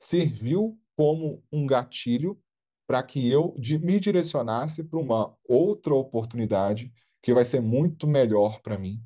[0.00, 2.40] serviu como um gatilho
[2.86, 8.76] para que eu me direcionasse para uma outra oportunidade que vai ser muito melhor para
[8.76, 9.00] mim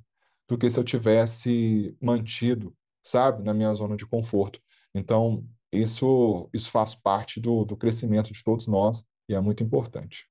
[0.49, 4.61] do que se eu tivesse mantido, sabe, na minha zona de conforto.
[4.95, 10.29] Então, isso, isso faz parte do, do crescimento de todos nós e é muito importante.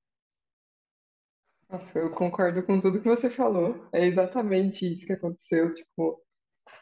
[1.70, 3.88] Nossa, eu concordo com tudo que você falou.
[3.92, 5.74] É exatamente isso que aconteceu.
[5.74, 6.22] Tipo,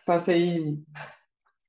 [0.05, 0.77] passei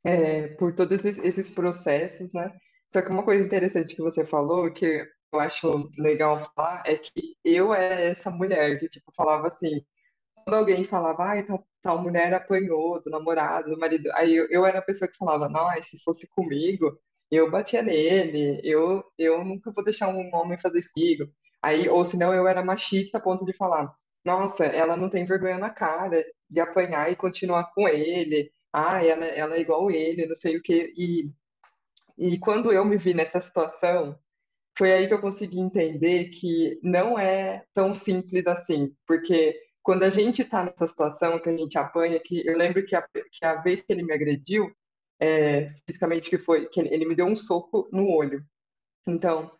[0.04, 2.52] é, por todos esses, esses processos, né?
[2.88, 7.36] Só que uma coisa interessante que você falou, que eu acho legal falar, é que
[7.44, 9.84] eu era essa mulher que, tipo, falava assim,
[10.46, 14.78] alguém falava, ai, tal, tal mulher apanhou do namorado, do marido, aí eu, eu era
[14.78, 16.98] a pessoa que falava, não, se fosse comigo,
[17.30, 21.28] eu batia nele, eu, eu nunca vou deixar um homem fazer isso comigo.
[21.62, 23.92] Aí, ou senão eu era machista a ponto de falar,
[24.24, 29.24] nossa, ela não tem vergonha na cara de apanhar e continuar com ele, ah, ela,
[29.26, 30.92] ela é igual ele, não sei o quê.
[30.96, 31.30] E,
[32.18, 34.18] e quando eu me vi nessa situação,
[34.76, 40.10] foi aí que eu consegui entender que não é tão simples assim, porque quando a
[40.10, 43.56] gente está nessa situação que a gente apanha, que eu lembro que a, que a
[43.56, 44.74] vez que ele me agrediu,
[45.20, 48.42] é, fisicamente que foi, que ele, ele me deu um soco no olho.
[49.06, 49.50] Então,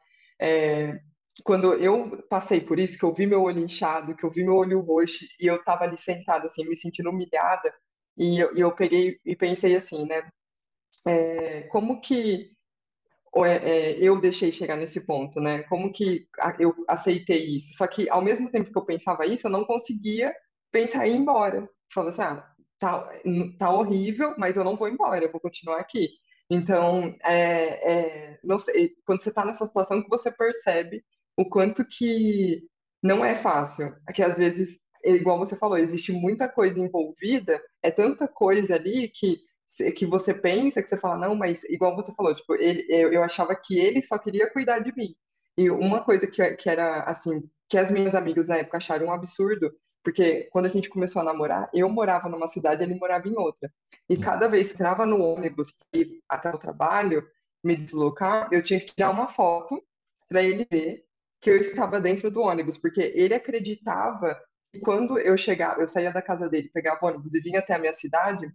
[0.40, 0.98] é,
[1.44, 4.56] quando eu passei por isso, que eu vi meu olho inchado, que eu vi meu
[4.56, 7.72] olho roxo, e eu tava ali sentada, assim, me sentindo humilhada,
[8.16, 10.26] e eu, e eu peguei e pensei assim, né?
[11.06, 12.53] É, como que
[13.42, 15.62] é, é, eu deixei chegar nesse ponto, né?
[15.64, 16.28] Como que
[16.58, 17.74] eu aceitei isso?
[17.76, 20.34] Só que ao mesmo tempo que eu pensava isso, eu não conseguia
[20.70, 21.68] pensar em ir embora.
[21.92, 23.10] Falava assim, ah, tá,
[23.58, 26.08] tá horrível, mas eu não vou embora, eu vou continuar aqui.
[26.50, 31.02] Então, é, é, não sei, quando você está nessa situação que você percebe
[31.36, 32.62] o quanto que
[33.02, 33.94] não é fácil.
[34.08, 38.74] É que às vezes, é igual você falou, existe muita coisa envolvida, é tanta coisa
[38.74, 39.40] ali que
[39.94, 43.22] que você pensa, que você fala, não, mas igual você falou, tipo, ele, eu, eu
[43.22, 45.14] achava que ele só queria cuidar de mim.
[45.56, 49.12] E uma coisa que, que era, assim, que as minhas amigas na época acharam um
[49.12, 49.72] absurdo,
[50.02, 53.72] porque quando a gente começou a namorar, eu morava numa cidade, ele morava em outra.
[54.08, 57.26] E cada vez que entrava no ônibus ir até o trabalho,
[57.64, 59.82] me deslocar, eu tinha que tirar uma foto
[60.28, 61.04] para ele ver
[61.40, 64.38] que eu estava dentro do ônibus, porque ele acreditava
[64.72, 67.74] que quando eu chegava, eu saía da casa dele, pegava o ônibus e vinha até
[67.74, 68.50] a minha cidade,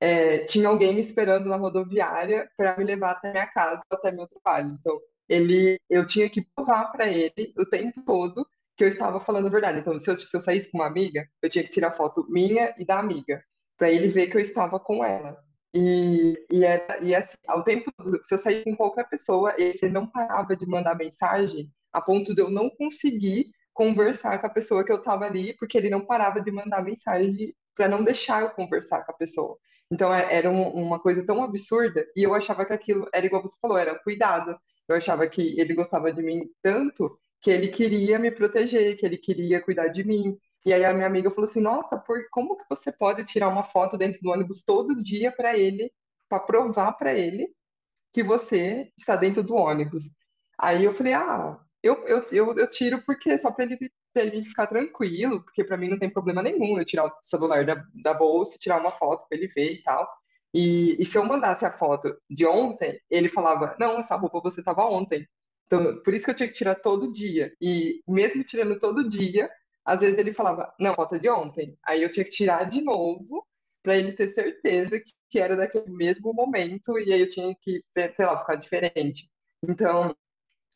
[0.00, 4.26] é, tinha alguém me esperando na rodoviária para me levar até minha casa, até meu
[4.26, 4.76] trabalho.
[4.80, 4.98] Então,
[5.28, 8.46] ele, eu tinha que provar para ele o tempo todo
[8.76, 9.80] que eu estava falando a verdade.
[9.80, 12.74] Então, se eu, se eu saísse com uma amiga, eu tinha que tirar foto minha
[12.78, 13.44] e da amiga,
[13.76, 15.36] para ele ver que eu estava com ela.
[15.74, 17.92] E, e, é, e assim, ao tempo,
[18.22, 22.40] se eu saísse com qualquer pessoa, ele não parava de mandar mensagem a ponto de
[22.40, 26.40] eu não conseguir conversar com a pessoa que eu estava ali, porque ele não parava
[26.40, 29.56] de mandar mensagem para não deixar eu conversar com a pessoa.
[29.90, 33.42] Então é, era um, uma coisa tão absurda e eu achava que aquilo era igual
[33.42, 34.56] você falou, era cuidado.
[34.88, 39.16] Eu achava que ele gostava de mim tanto que ele queria me proteger, que ele
[39.18, 40.36] queria cuidar de mim.
[40.64, 43.62] E aí a minha amiga falou assim: "Nossa, por como que você pode tirar uma
[43.64, 45.90] foto dentro do ônibus todo dia para ele,
[46.28, 47.48] para provar para ele
[48.12, 50.14] que você está dentro do ônibus?"
[50.58, 54.66] Aí eu falei: "Ah, eu, eu, eu, eu tiro porque só para ele ele ficar
[54.66, 58.58] tranquilo, porque para mim não tem problema nenhum eu tirar o celular da, da bolsa,
[58.58, 60.08] tirar uma foto para ele ver e tal.
[60.52, 64.62] E, e, se eu mandasse a foto de ontem, ele falava: Não, essa roupa você
[64.62, 65.26] tava ontem.
[65.66, 67.54] Então, por isso que eu tinha que tirar todo dia.
[67.60, 69.48] E mesmo tirando todo dia,
[69.84, 71.76] às vezes ele falava: Não, foto é de ontem.
[71.84, 73.46] Aí eu tinha que tirar de novo
[73.82, 75.00] para ele ter certeza
[75.30, 76.98] que era daquele mesmo momento.
[76.98, 79.30] E aí eu tinha que, sei lá, ficar diferente.
[79.62, 80.16] Então,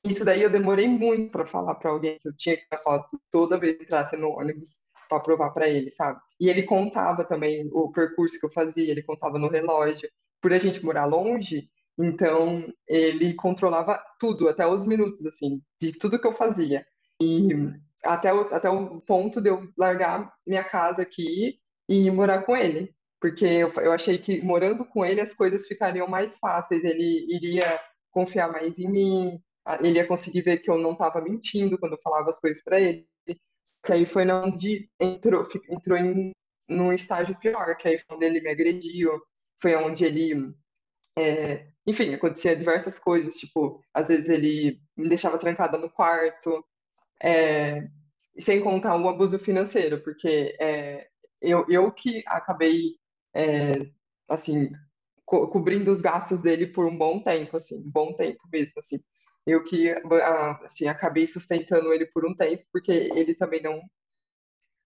[0.04, 3.18] isso daí eu demorei muito para falar para alguém que eu tinha que tirar foto
[3.30, 6.20] toda vez que entrasse no ônibus para provar para ele, sabe?
[6.38, 10.08] E ele contava também o percurso que eu fazia, ele contava no relógio.
[10.40, 16.18] Por a gente morar longe, então ele controlava tudo, até os minutos, assim, de tudo
[16.18, 16.84] que eu fazia.
[17.20, 17.48] E
[18.04, 22.94] até o, até o ponto de eu largar minha casa aqui e morar com ele.
[23.20, 27.80] Porque eu, eu achei que morando com ele as coisas ficariam mais fáceis, ele iria
[28.10, 29.42] confiar mais em mim,
[29.80, 32.80] ele ia conseguir ver que eu não estava mentindo quando eu falava as coisas para
[32.80, 33.06] ele.
[33.84, 36.32] Que aí foi onde entrou, entrou em
[36.68, 39.20] num estágio pior, que aí foi onde ele me agrediu,
[39.60, 40.54] foi onde ele
[41.16, 46.64] é, enfim, acontecia diversas coisas, tipo, às vezes ele me deixava trancada no quarto,
[47.22, 47.88] é,
[48.38, 51.08] sem contar o abuso financeiro, porque é,
[51.40, 52.96] eu, eu que acabei,
[53.34, 53.72] é,
[54.28, 54.70] assim,
[55.24, 58.98] co cobrindo os gastos dele por um bom tempo, assim, um bom tempo mesmo, assim
[59.46, 63.82] eu que ah, assim, acabei sustentando ele por um tempo, porque ele também não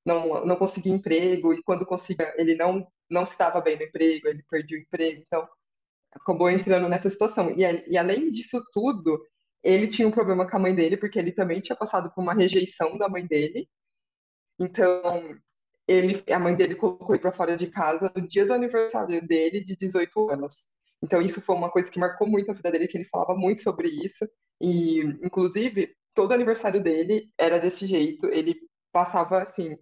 [0.04, 4.42] não, não conseguia emprego, e quando conseguia, ele não, não estava bem no emprego, ele
[4.50, 5.46] perdia o emprego, então
[6.12, 7.50] acabou entrando nessa situação.
[7.50, 9.22] E, e além disso tudo,
[9.62, 12.34] ele tinha um problema com a mãe dele, porque ele também tinha passado por uma
[12.34, 13.68] rejeição da mãe dele.
[14.58, 15.36] Então,
[15.86, 19.64] ele, a mãe dele colocou ele para fora de casa no dia do aniversário dele,
[19.64, 20.68] de 18 anos.
[21.02, 23.62] Então, isso foi uma coisa que marcou muito a vida dele, que ele falava muito
[23.62, 24.28] sobre isso.
[24.60, 28.26] E, inclusive, todo aniversário dele era desse jeito.
[28.26, 28.56] Ele
[28.92, 29.76] passava, assim,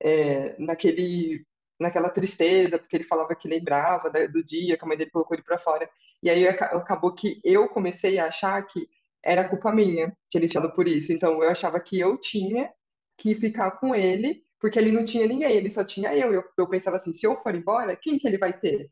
[0.00, 1.44] é, naquele,
[1.80, 5.44] naquela tristeza, porque ele falava que lembrava do dia que a mãe dele colocou ele
[5.44, 5.88] para fora.
[6.22, 8.86] E aí acabou que eu comecei a achar que
[9.22, 11.12] era culpa minha que ele tinha dado por isso.
[11.12, 12.72] Então, eu achava que eu tinha
[13.16, 16.32] que ficar com ele, porque ele não tinha ninguém, ele só tinha eu.
[16.32, 18.90] Eu, eu pensava assim, se eu for embora, quem que ele vai ter?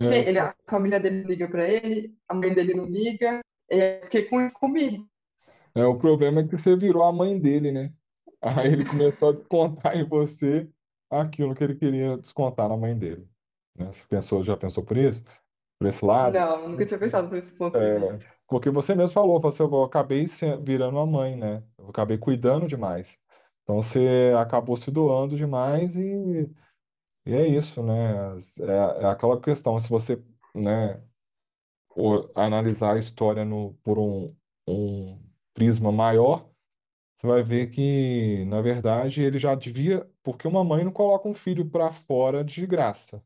[0.00, 3.40] É, Ele, a família dele liga para ele, a mãe dele não liga,
[3.72, 5.08] é, fiquei com isso comigo.
[5.74, 7.92] é, o problema é que você virou a mãe dele, né?
[8.40, 10.68] Aí ele começou a descontar em você
[11.10, 13.28] aquilo que ele queria descontar na mãe dele.
[13.76, 13.86] Né?
[13.92, 15.24] Você pensou, já pensou por isso?
[15.78, 16.34] Por esse lado?
[16.34, 18.18] Não, nunca tinha pensado por esse ponto de É, vista.
[18.48, 20.26] porque você mesmo falou, você, eu acabei
[20.62, 21.62] virando a mãe, né?
[21.78, 23.18] Eu acabei cuidando demais.
[23.62, 26.50] Então você acabou se doando demais e,
[27.26, 28.36] e é isso, né?
[28.60, 30.22] É, é aquela questão, se você,
[30.54, 31.00] né,
[32.34, 34.36] analisar a história no, por um,
[34.68, 35.22] um
[35.54, 36.50] prisma maior,
[37.18, 41.34] você vai ver que, na verdade, ele já devia, porque uma mãe não coloca um
[41.34, 43.24] filho para fora de graça,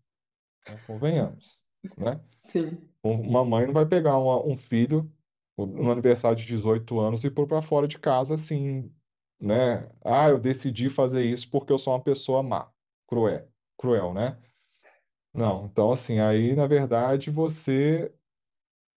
[0.68, 0.78] né?
[0.86, 1.60] Convenhamos,
[1.96, 2.20] né?
[2.42, 5.10] Sim, Uma mãe não vai pegar uma- um filho
[5.56, 8.92] no aniversário de 18 anos e pôr para fora de casa assim,
[9.40, 9.88] né?
[10.04, 12.70] Ah, eu decidi fazer isso porque eu sou uma pessoa má,
[13.06, 13.48] cruel,
[13.78, 14.38] cruel, né?
[15.32, 18.14] Não, então assim, aí na verdade você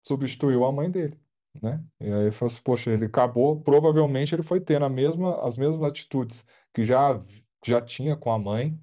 [0.09, 1.19] substituiu a mãe dele,
[1.61, 1.83] né?
[1.99, 5.83] E aí falou assim, poxa, ele acabou, provavelmente ele foi tendo a mesma, as mesmas
[5.83, 7.23] atitudes que já,
[7.65, 8.79] já tinha com a mãe,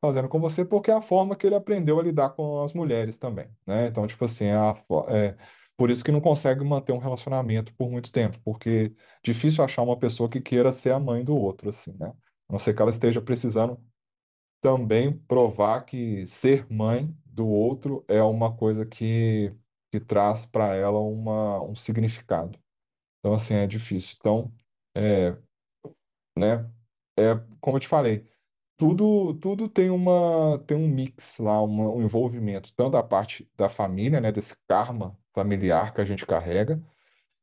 [0.00, 3.18] fazendo com você, porque é a forma que ele aprendeu a lidar com as mulheres
[3.18, 3.86] também, né?
[3.88, 4.74] Então, tipo assim, é, a
[5.08, 5.36] é
[5.76, 8.94] por isso que não consegue manter um relacionamento por muito tempo, porque
[9.24, 12.08] difícil achar uma pessoa que queira ser a mãe do outro, assim, né?
[12.48, 13.78] A não ser que ela esteja precisando
[14.60, 19.52] também provar que ser mãe do outro é uma coisa que,
[19.92, 22.58] que traz para ela uma, um significado.
[23.20, 24.16] Então, assim, é difícil.
[24.20, 24.52] Então,
[24.96, 25.36] é,
[26.36, 26.70] né?
[27.16, 28.26] É, como eu te falei,
[28.76, 33.68] tudo, tudo tem uma, tem um mix lá, uma- um envolvimento, tanto da parte da
[33.68, 34.32] família, né?
[34.32, 36.82] Desse karma familiar que a gente carrega,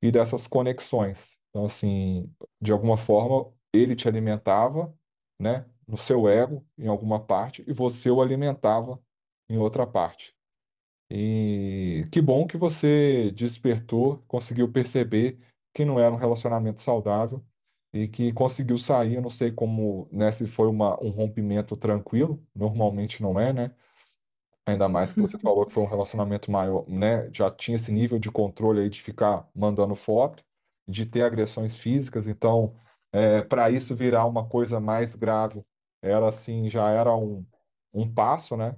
[0.02, 1.40] e dessas conexões.
[1.50, 4.94] Então, assim, de alguma forma, ele te alimentava,
[5.40, 9.02] né, no seu ego, em alguma parte, e você o alimentava
[9.50, 10.36] em outra parte.
[11.12, 15.40] E que bom que você despertou, conseguiu perceber
[15.74, 17.44] que não era um relacionamento saudável
[17.94, 19.16] e que conseguiu sair.
[19.16, 23.76] Eu não sei como, né, se foi uma, um rompimento tranquilo, normalmente não é, né?
[24.68, 27.30] Ainda mais que você falou que foi um relacionamento maior, né?
[27.34, 30.44] Já tinha esse nível de controle aí de ficar mandando foto,
[30.88, 32.28] de ter agressões físicas.
[32.28, 32.76] Então,
[33.50, 35.64] para isso virar uma coisa mais grave,
[36.02, 37.46] era assim, já era um,
[37.94, 38.78] um passo, né?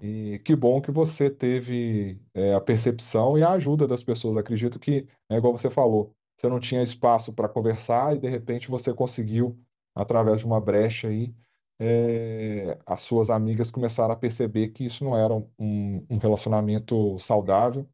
[0.00, 4.36] E que bom que você teve é, a percepção e a ajuda das pessoas.
[4.36, 8.68] Acredito que, é igual você falou, você não tinha espaço para conversar e de repente
[8.68, 9.58] você conseguiu,
[9.94, 11.34] através de uma brecha aí,
[11.80, 17.88] é, as suas amigas começaram a perceber que isso não era um, um relacionamento saudável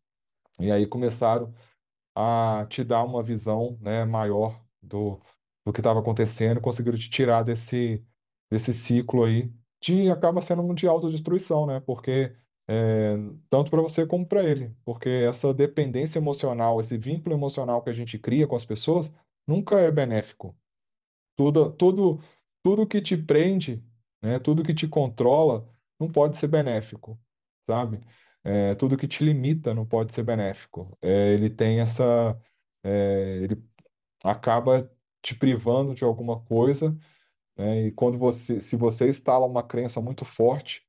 [0.58, 1.54] e aí começaram
[2.14, 5.20] a te dar uma visão, né, maior do,
[5.64, 8.04] do que estava acontecendo, conseguiram te tirar desse,
[8.50, 9.52] desse ciclo aí,
[9.84, 11.80] de acaba sendo um de autodestruição, né?
[11.80, 12.34] Porque
[12.68, 13.16] é,
[13.50, 17.92] tanto para você como para ele, porque essa dependência emocional, esse vínculo emocional que a
[17.92, 19.12] gente cria com as pessoas,
[19.46, 20.56] nunca é benéfico.
[21.36, 22.20] Tudo, tudo,
[22.62, 23.84] tudo que te prende,
[24.22, 25.68] né, tudo que te controla,
[26.00, 27.20] não pode ser benéfico,
[27.68, 28.00] sabe?
[28.44, 30.96] É, tudo que te limita não pode ser benéfico.
[31.02, 32.40] É, ele tem essa,
[32.82, 33.62] é, ele
[34.24, 34.90] acaba
[35.22, 36.96] te privando de alguma coisa,
[37.56, 37.86] né?
[37.86, 40.86] E quando você, se você instala uma crença muito forte,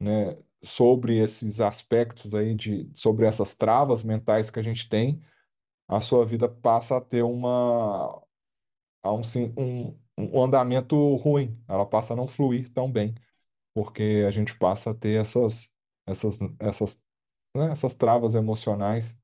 [0.00, 5.22] né, sobre esses aspectos aí de, sobre essas travas mentais que a gente tem,
[5.88, 8.22] a sua vida passa a ter uma
[9.02, 9.22] a um,
[9.56, 13.14] um, um andamento ruim, ela passa a não fluir tão bem,
[13.74, 15.70] porque a gente passa a ter essas,
[16.06, 17.00] essas, essas,
[17.56, 19.16] né, essas travas emocionais.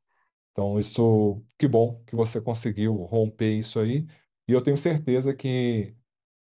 [0.52, 4.06] Então, isso, que bom que você conseguiu romper isso aí,
[4.48, 5.96] e eu tenho certeza que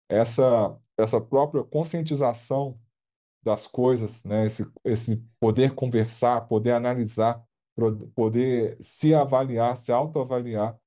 [0.09, 2.79] essa, essa própria conscientização
[3.43, 7.43] das coisas, né, esse, esse poder conversar, poder analisar,
[8.15, 10.77] poder se avaliar, se autoavaliar,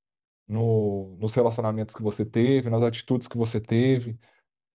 [0.49, 4.19] no, nos relacionamentos que você teve, nas atitudes que você teve.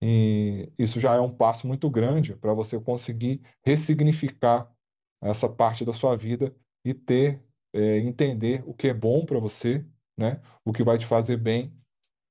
[0.01, 4.69] E isso já é um passo muito grande para você conseguir ressignificar
[5.21, 7.41] essa parte da sua vida e ter,
[7.73, 9.85] é, entender o que é bom para você,
[10.17, 10.41] né?
[10.65, 11.73] O que vai te fazer bem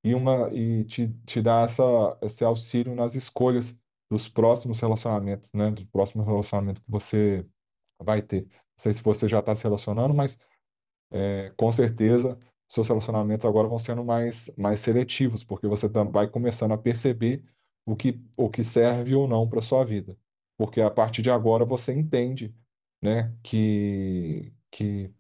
[0.05, 1.83] e uma e te, te dar essa,
[2.23, 3.77] esse auxílio nas escolhas
[4.11, 5.71] dos próximos relacionamentos, né?
[5.71, 7.47] Do próximo relacionamento que você
[8.01, 8.45] vai ter.
[8.45, 8.51] Não
[8.85, 10.39] sei se você já está se relacionando, mas
[11.13, 12.39] é, com certeza,
[12.69, 17.45] seus relacionamentos agora vão sendo mais, mais seletivos, porque você vai começando a perceber
[17.85, 20.17] o que, o que serve ou não para sua vida.
[20.57, 22.55] Porque a partir de agora você entende,
[23.03, 25.13] né, que, que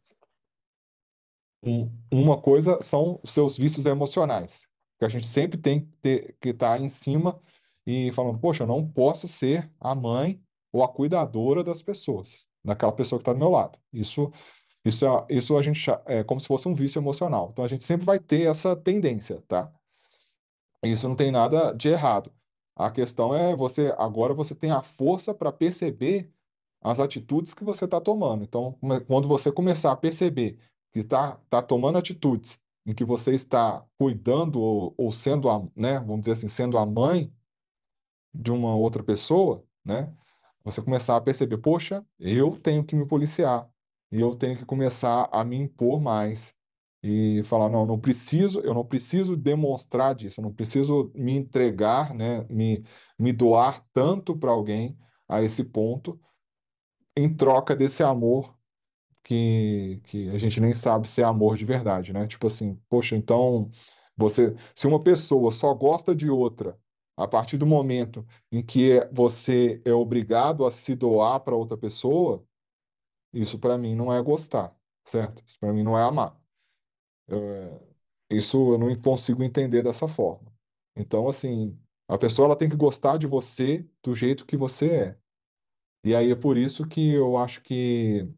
[1.62, 4.68] um- uma coisa são os seus vícios emocionais,
[5.01, 7.40] que a gente sempre tem que que estar em cima
[7.86, 10.40] e falando, poxa, eu não posso ser a mãe
[10.70, 13.78] ou a cuidadora das pessoas, daquela pessoa que está do meu lado.
[13.92, 14.30] Isso
[14.84, 17.48] isso, é, isso a gente é como se fosse um vício emocional.
[17.53, 19.72] Então a gente sempre vai ter essa tendência, tá?
[20.84, 22.32] Isso não tem nada de errado.
[22.76, 26.30] A questão é você agora você tem a força para perceber
[26.82, 28.42] as atitudes que você está tomando.
[28.42, 30.59] Então, quando você começar a perceber
[30.92, 35.98] que está tá tomando atitudes em que você está cuidando ou, ou sendo a, né,
[36.00, 37.32] vamos dizer assim, sendo a mãe
[38.32, 40.12] de uma outra pessoa, né?
[40.64, 43.68] Você começar a perceber, poxa, eu tenho que me policiar,
[44.12, 46.54] e eu tenho que começar a me impor mais
[47.02, 52.14] e falar, não, não preciso, eu não preciso demonstrar disso, eu não preciso me entregar,
[52.14, 52.84] né, me,
[53.18, 56.20] me doar tanto para alguém a esse ponto
[57.16, 58.54] em troca desse amor
[59.24, 62.26] que, que a gente nem sabe se é amor de verdade, né?
[62.26, 63.70] Tipo assim, poxa, então
[64.16, 66.78] você, se uma pessoa só gosta de outra
[67.16, 72.44] a partir do momento em que você é obrigado a se doar para outra pessoa,
[73.32, 75.42] isso para mim não é gostar, certo?
[75.46, 76.38] Isso para mim não é amar.
[77.28, 77.80] É,
[78.30, 80.52] isso eu não consigo entender dessa forma.
[80.96, 85.18] Então, assim, a pessoa ela tem que gostar de você do jeito que você é.
[86.04, 88.28] E aí é por isso que eu acho que,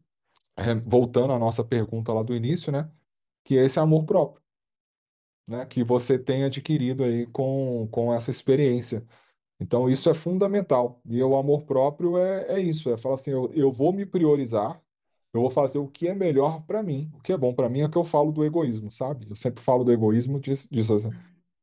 [0.85, 2.89] voltando à nossa pergunta lá do início, né,
[3.43, 4.43] que é esse amor próprio,
[5.47, 9.05] né, que você tem adquirido aí com, com essa experiência.
[9.59, 11.01] Então, isso é fundamental.
[11.05, 14.81] E o amor próprio é, é isso, é falar assim, eu, eu vou me priorizar,
[15.33, 17.11] eu vou fazer o que é melhor para mim.
[17.15, 19.27] O que é bom para mim é que eu falo do egoísmo, sabe?
[19.29, 21.09] Eu sempre falo do egoísmo disso, disso assim.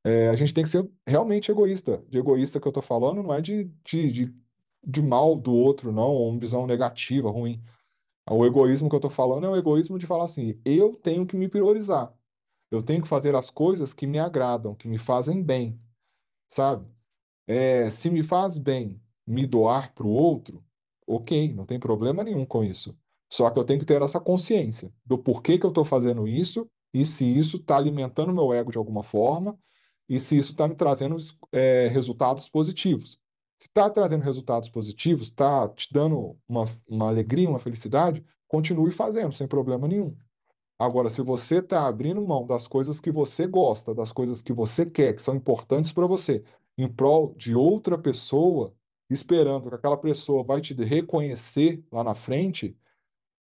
[0.04, 2.02] É, a gente tem que ser realmente egoísta.
[2.08, 4.34] De egoísta que eu tô falando não é de, de, de,
[4.86, 7.62] de mal do outro, não, ou uma visão negativa, ruim.
[8.28, 11.36] O egoísmo que eu tô falando é o egoísmo de falar assim, eu tenho que
[11.36, 12.14] me priorizar.
[12.70, 15.80] Eu tenho que fazer as coisas que me agradam, que me fazem bem,
[16.48, 16.86] sabe?
[17.46, 20.64] É, se me faz bem me doar para o outro,
[21.06, 22.96] ok, não tem problema nenhum com isso.
[23.30, 26.68] Só que eu tenho que ter essa consciência do porquê que eu estou fazendo isso
[26.92, 29.58] e se isso está alimentando meu ego de alguma forma
[30.08, 31.16] e se isso está me trazendo
[31.52, 33.18] é, resultados positivos.
[33.60, 39.46] Está trazendo resultados positivos, está te dando uma, uma alegria, uma felicidade, continue fazendo, sem
[39.46, 40.16] problema nenhum.
[40.78, 44.86] Agora, se você está abrindo mão das coisas que você gosta, das coisas que você
[44.86, 46.42] quer, que são importantes para você,
[46.78, 48.74] em prol de outra pessoa,
[49.10, 52.74] esperando que aquela pessoa vai te reconhecer lá na frente,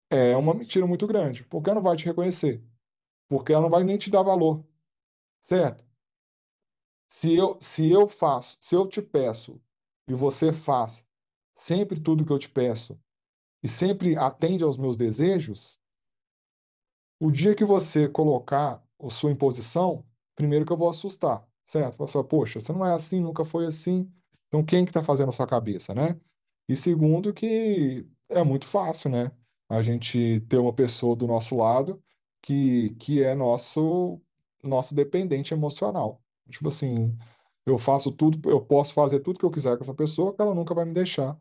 [0.09, 1.45] é uma mentira muito grande.
[1.45, 2.61] Porque ela não vai te reconhecer.
[3.29, 4.65] Porque ela não vai nem te dar valor.
[5.41, 5.85] Certo?
[7.07, 9.61] Se eu, se eu faço, se eu te peço
[10.07, 11.05] e você faz
[11.55, 12.99] sempre tudo que eu te peço
[13.61, 15.79] e sempre atende aos meus desejos,
[17.19, 21.97] o dia que você colocar a sua imposição, primeiro que eu vou assustar certo?
[21.97, 24.11] Fala assim, poxa, você não é assim, nunca foi assim.
[24.47, 26.19] Então, quem que está fazendo a sua cabeça, né?
[26.67, 29.31] E segundo, que é muito fácil, né?
[29.69, 32.01] A gente ter uma pessoa do nosso lado
[32.41, 34.21] que, que é nosso,
[34.63, 36.21] nosso dependente emocional.
[36.49, 37.17] Tipo assim,
[37.65, 40.53] eu faço tudo, eu posso fazer tudo que eu quiser com essa pessoa, que ela
[40.55, 41.37] nunca vai me deixar.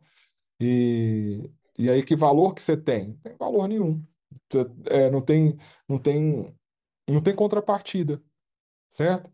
[0.59, 3.09] E, e aí, que valor que você tem?
[3.09, 4.05] Não tem valor nenhum.
[4.51, 5.57] Você, é, não tem,
[5.87, 6.55] não tem,
[7.07, 8.21] não tem contrapartida,
[8.89, 9.31] certo?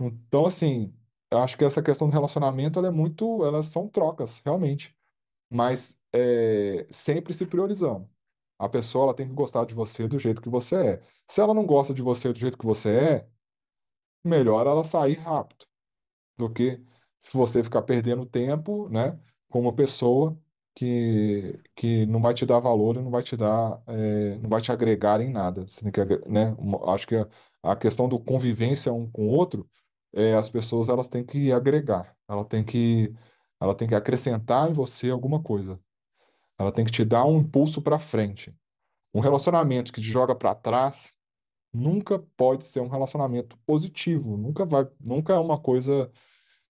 [0.00, 0.94] Então, assim,
[1.30, 4.96] eu acho que essa questão do relacionamento, ela é muito, elas são trocas, realmente,
[5.50, 8.08] mas é, sempre se priorizando.
[8.58, 11.02] A pessoa, ela tem que gostar de você do jeito que você é.
[11.28, 13.28] Se ela não gosta de você do jeito que você é,
[14.24, 15.66] melhor ela sair rápido
[16.36, 16.80] do que
[17.32, 19.18] você ficar perdendo tempo, né,
[19.48, 20.38] com uma pessoa
[20.74, 24.60] que, que não vai te dar valor e não vai te dar, é, não vai
[24.60, 25.66] te agregar em nada.
[25.66, 26.54] Você tem que, né,
[26.88, 27.28] acho que a,
[27.62, 29.68] a questão do convivência um com o outro
[30.12, 33.12] é, as pessoas elas têm que agregar, ela tem que,
[33.60, 35.78] ela tem que acrescentar em você alguma coisa.
[36.58, 38.54] Ela tem que te dar um impulso para frente.
[39.14, 41.14] Um relacionamento que te joga para trás
[41.74, 46.10] nunca pode ser um relacionamento positivo, nunca vai, nunca é uma coisa,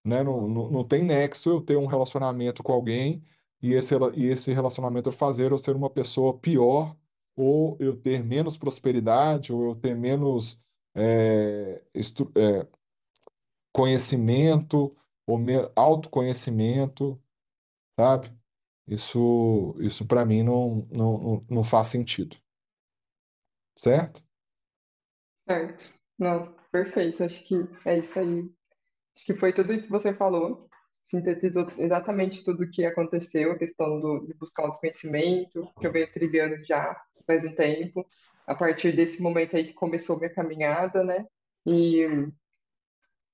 [0.03, 3.23] né, não, não, não tem nexo eu ter um relacionamento com alguém
[3.61, 6.95] e esse, e esse relacionamento fazer eu ser uma pessoa pior
[7.35, 10.59] ou eu ter menos prosperidade ou eu ter menos
[10.95, 11.83] é,
[12.37, 12.67] é,
[13.71, 14.95] conhecimento,
[15.27, 17.21] ou me- autoconhecimento,
[17.99, 18.33] sabe?
[18.87, 22.37] Isso, isso para mim não, não, não faz sentido,
[23.77, 24.21] certo?
[25.47, 25.93] Certo.
[26.17, 27.23] Não, perfeito.
[27.23, 28.49] Acho que é isso aí.
[29.15, 30.69] Acho que foi tudo isso que você falou.
[31.03, 36.11] Sintetizou exatamente tudo o que aconteceu, a questão do, de buscar autoconhecimento, que eu venho
[36.11, 36.95] trilhando já
[37.27, 38.05] faz um tempo.
[38.47, 41.25] A partir desse momento aí que começou minha caminhada, né?
[41.65, 42.07] E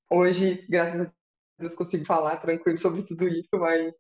[0.09, 1.13] hoje, graças a
[1.59, 3.95] Deus, consigo falar tranquilo sobre tudo isso, mas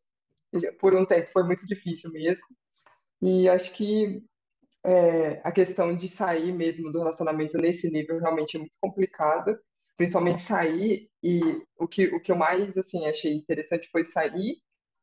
[0.79, 2.45] por um tempo foi muito difícil mesmo.
[3.21, 4.23] E acho que
[4.83, 9.57] é, a questão de sair mesmo do relacionamento nesse nível realmente é muito complicado,
[9.95, 11.39] principalmente sair e
[11.77, 14.55] o que, o que eu mais assim achei interessante foi sair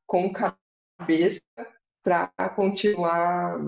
[0.06, 1.40] com cabeça
[2.02, 3.60] para continuar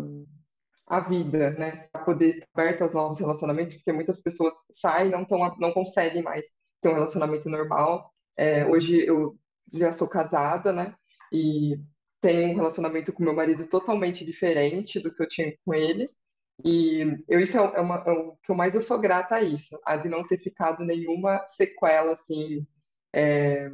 [0.87, 1.89] a vida, né?
[1.93, 6.23] Para poder estar aberto aos novos relacionamentos, porque muitas pessoas saem não, tão, não conseguem
[6.23, 6.47] mais
[6.81, 8.13] ter um relacionamento normal.
[8.37, 9.39] É, hoje eu
[9.73, 10.95] já sou casada, né?
[11.33, 11.79] E
[12.21, 16.07] tenho um relacionamento com meu marido totalmente diferente do que eu tinha com ele.
[16.65, 19.81] E eu, isso é, uma, é o que eu mais eu sou grata a isso,
[19.85, 22.67] a de não ter ficado nenhuma sequela, assim,
[23.15, 23.71] é,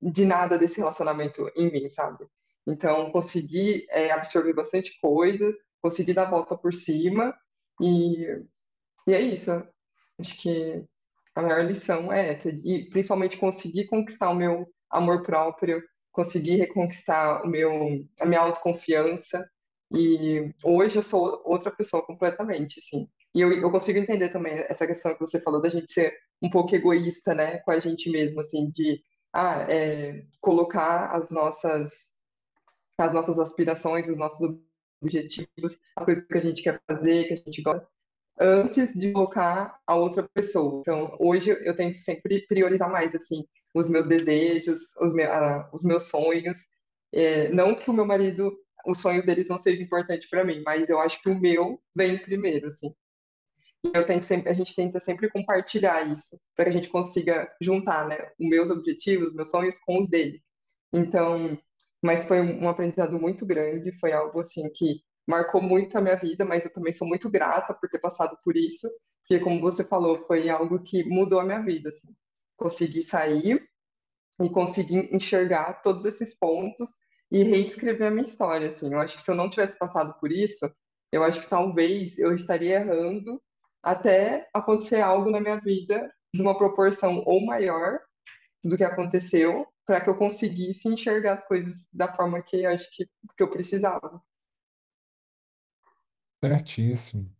[0.00, 2.26] de nada desse relacionamento em mim, sabe?
[2.66, 7.36] Então, consegui é, absorver bastante coisa, consegui dar a volta por cima,
[7.80, 8.24] e,
[9.06, 9.50] e é isso.
[10.18, 10.84] Acho que
[11.34, 17.42] a maior lição é essa, e principalmente conseguir conquistar o meu amor próprio, conseguir reconquistar
[17.44, 19.48] o meu, a minha autoconfiança,
[19.92, 23.08] e hoje eu sou outra pessoa completamente, assim.
[23.34, 26.50] E eu, eu consigo entender também essa questão que você falou da gente ser um
[26.50, 32.10] pouco egoísta, né, com a gente mesmo, assim, de ah, é, colocar as nossas
[32.98, 34.56] as nossas aspirações, os nossos
[35.02, 37.88] objetivos, as coisas que a gente quer fazer, que a gente gosta,
[38.38, 40.80] antes de colocar a outra pessoa.
[40.80, 43.44] Então, hoje eu tento sempre priorizar mais, assim,
[43.74, 46.58] os meus desejos, os, me, uh, os meus sonhos.
[47.12, 48.56] É, não que o meu marido,
[48.86, 52.18] os sonhos deles não sejam importantes para mim, mas eu acho que o meu vem
[52.18, 52.92] primeiro, assim.
[53.94, 58.06] Eu tento sempre, a gente tenta sempre compartilhar isso, para que a gente consiga juntar,
[58.06, 60.42] né, os meus objetivos, meus sonhos com os dele.
[60.92, 61.58] Então,
[62.02, 66.44] mas foi um aprendizado muito grande, foi algo assim que marcou muito a minha vida,
[66.44, 68.88] mas eu também sou muito grata por ter passado por isso,
[69.22, 72.08] porque como você falou, foi algo que mudou a minha vida, assim.
[72.60, 73.66] Consegui sair
[74.38, 76.90] e consegui enxergar todos esses pontos
[77.32, 78.92] e reescrever a minha história, assim.
[78.92, 80.70] Eu acho que se eu não tivesse passado por isso,
[81.10, 83.40] eu acho que talvez eu estaria errando
[83.82, 87.98] até acontecer algo na minha vida de uma proporção ou maior
[88.62, 92.88] do que aconteceu, para que eu conseguisse enxergar as coisas da forma que eu acho
[92.94, 94.22] que, que eu precisava.
[96.44, 97.34] Certíssimo.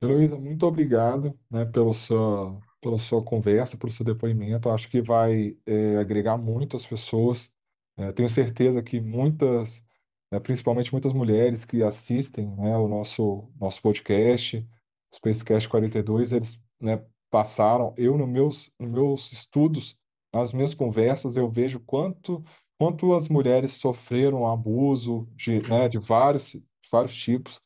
[0.00, 4.68] Heloísa, muito obrigado, né, pelo sua, pela sua conversa, pelo seu depoimento.
[4.68, 7.50] Acho que vai, é, agregar muito às pessoas.
[7.96, 9.82] É, tenho certeza que muitas,
[10.30, 14.66] né, principalmente muitas mulheres que assistem, né, o nosso, nosso podcast,
[15.14, 17.94] Spacecast 42, eles, né, passaram.
[17.96, 19.96] Eu, nos meus, nos meus estudos,
[20.34, 22.44] nas minhas conversas, eu vejo quanto,
[22.78, 26.56] quanto as mulheres sofreram abuso de, né, de vários,
[26.90, 27.60] vários tipos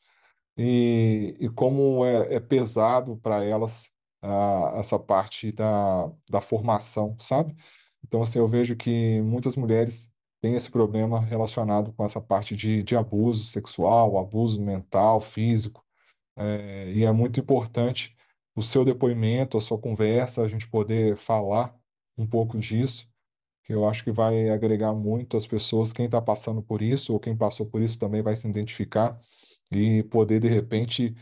[0.57, 3.89] e, e como é, é pesado para elas
[4.75, 7.55] essa parte da, da formação, sabe?
[8.03, 10.11] Então, assim, eu vejo que muitas mulheres
[10.41, 15.83] têm esse problema relacionado com essa parte de, de abuso sexual, abuso mental, físico,
[16.35, 18.15] é, e é muito importante
[18.55, 21.75] o seu depoimento, a sua conversa, a gente poder falar
[22.17, 23.07] um pouco disso,
[23.63, 27.19] que eu acho que vai agregar muito às pessoas, quem está passando por isso ou
[27.19, 29.19] quem passou por isso também vai se identificar
[29.71, 31.15] e poder, de repente,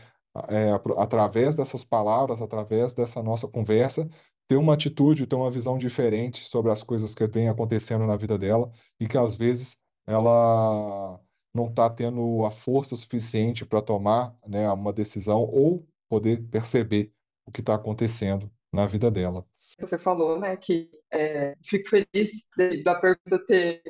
[0.48, 4.08] é, através dessas palavras, através dessa nossa conversa,
[4.48, 8.38] ter uma atitude, ter uma visão diferente sobre as coisas que vêm acontecendo na vida
[8.38, 9.76] dela e que às vezes
[10.06, 11.20] ela
[11.52, 17.12] não está tendo a força suficiente para tomar, né, uma decisão ou poder perceber
[17.44, 19.44] o que está acontecendo na vida dela.
[19.78, 23.82] Você falou, né, que é, fico feliz de, da pergunta ter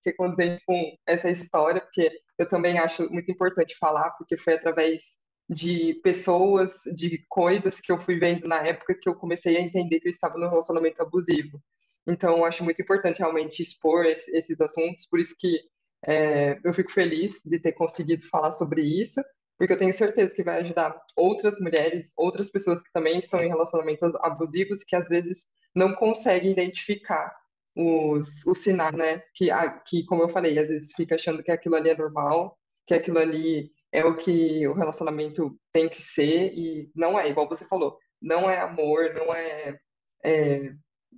[0.00, 5.18] ser condizente com essa história, porque eu também acho muito importante falar, porque foi através
[5.50, 9.98] de pessoas, de coisas que eu fui vendo na época que eu comecei a entender
[9.98, 11.60] que eu estava num relacionamento abusivo.
[12.06, 15.60] Então, eu acho muito importante realmente expor esses assuntos, por isso que
[16.06, 19.20] é, eu fico feliz de ter conseguido falar sobre isso,
[19.58, 23.48] porque eu tenho certeza que vai ajudar outras mulheres, outras pessoas que também estão em
[23.48, 27.36] relacionamentos abusivos, que às vezes não conseguem identificar
[27.76, 29.22] os, os sinais, né?
[29.34, 29.48] Que,
[29.86, 32.56] que, como eu falei, às vezes fica achando que aquilo ali é normal,
[32.86, 37.48] que aquilo ali é o que o relacionamento tem que ser, e não é, igual
[37.48, 39.78] você falou, não é amor, não é,
[40.24, 40.72] é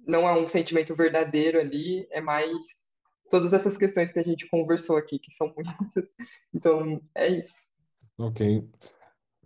[0.06, 2.54] não é um sentimento verdadeiro ali, é mais
[3.30, 6.08] todas essas questões que a gente conversou aqui, que são muitas.
[6.54, 7.54] Então, é isso.
[8.18, 8.68] Ok.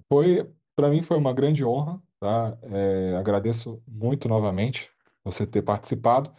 [0.09, 2.59] Foi, para mim foi uma grande honra, tá?
[2.62, 4.90] É, agradeço muito novamente
[5.24, 6.32] você ter participado.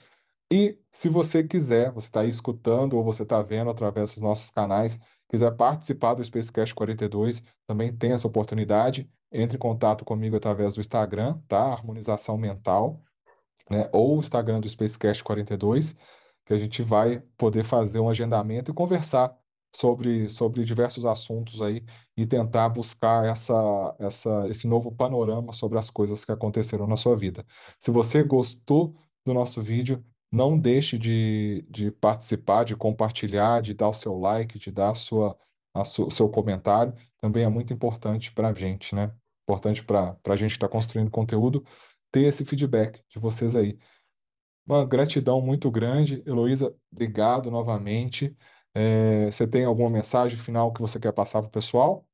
[0.51, 4.51] E se você quiser, você está aí escutando ou você está vendo através dos nossos
[4.51, 9.09] canais, quiser participar do Spacecast 42, também tem essa oportunidade.
[9.31, 11.59] Entre em contato comigo através do Instagram, tá?
[11.73, 13.01] Harmonização Mental,
[13.69, 13.89] né?
[13.91, 15.95] Ou o Instagram do Spacecast 42,
[16.45, 19.35] que a gente vai poder fazer um agendamento e conversar
[19.75, 21.83] sobre, sobre diversos assuntos aí
[22.15, 27.15] e tentar buscar essa, essa, esse novo panorama sobre as coisas que aconteceram na sua
[27.15, 27.45] vida.
[27.79, 28.95] Se você gostou
[29.25, 34.59] do nosso vídeo, não deixe de, de participar, de compartilhar, de dar o seu like,
[34.59, 35.37] de dar a sua,
[35.73, 36.93] a o seu comentário.
[37.19, 39.13] Também é muito importante para a gente, né?
[39.43, 41.63] Importante para a gente que está construindo conteúdo,
[42.11, 43.77] ter esse feedback de vocês aí.
[44.65, 46.21] Uma gratidão muito grande.
[46.25, 48.35] Heloísa, obrigado novamente.
[48.73, 52.05] É, você tem alguma mensagem final que você quer passar para o pessoal?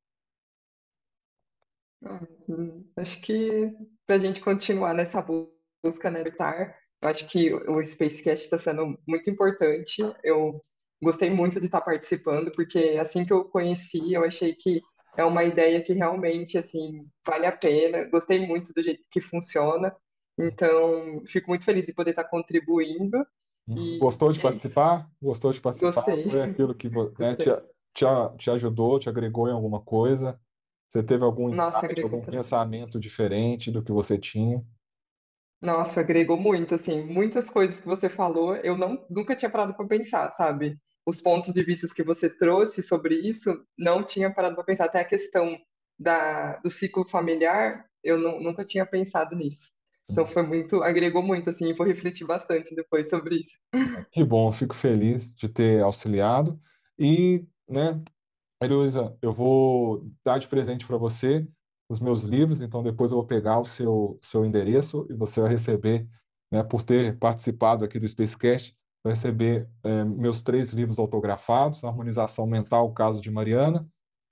[2.48, 3.72] Hum, acho que
[4.06, 8.98] para a gente continuar nessa busca, né, estar, eu acho que o Spacecast está sendo
[9.06, 10.02] muito importante.
[10.22, 10.58] Eu
[11.02, 14.80] gostei muito de estar participando, porque assim que eu conheci, eu achei que
[15.14, 18.08] é uma ideia que realmente, assim, vale a pena.
[18.08, 19.94] Gostei muito do jeito que funciona.
[20.38, 23.18] Então, fico muito feliz de poder estar contribuindo.
[23.68, 25.06] E Gostou de é participar?
[25.20, 26.06] Gostou de participar?
[26.06, 26.30] Gostei.
[26.30, 27.44] Foi aquilo que né, te,
[27.92, 28.04] te,
[28.38, 30.40] te ajudou, te agregou em alguma coisa?
[30.88, 34.64] Você teve algum Nossa, insight, algum pensamento diferente do que você tinha?
[35.64, 39.86] Nossa, agregou muito, assim, muitas coisas que você falou, eu não, nunca tinha parado para
[39.86, 40.78] pensar, sabe?
[41.06, 44.84] Os pontos de vista que você trouxe sobre isso, não tinha parado para pensar.
[44.84, 45.56] Até a questão
[45.98, 49.72] da, do ciclo familiar, eu nu- nunca tinha pensado nisso.
[50.10, 53.56] Então foi muito, agregou muito, assim, vou refletir bastante depois sobre isso.
[54.12, 56.60] Que bom, fico feliz de ter auxiliado.
[56.98, 58.02] E, né,
[58.62, 61.46] Heloísa, eu vou dar de presente para você
[61.94, 65.50] os meus livros, então depois eu vou pegar o seu, seu endereço e você vai
[65.50, 66.06] receber,
[66.50, 72.46] né, por ter participado aqui do Spacecast, vai receber eh, meus três livros autografados, Harmonização
[72.46, 73.86] Mental, o caso de Mariana,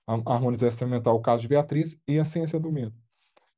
[0.07, 2.93] Harmonização Mental, o caso de Beatriz e a Ciência do Medo.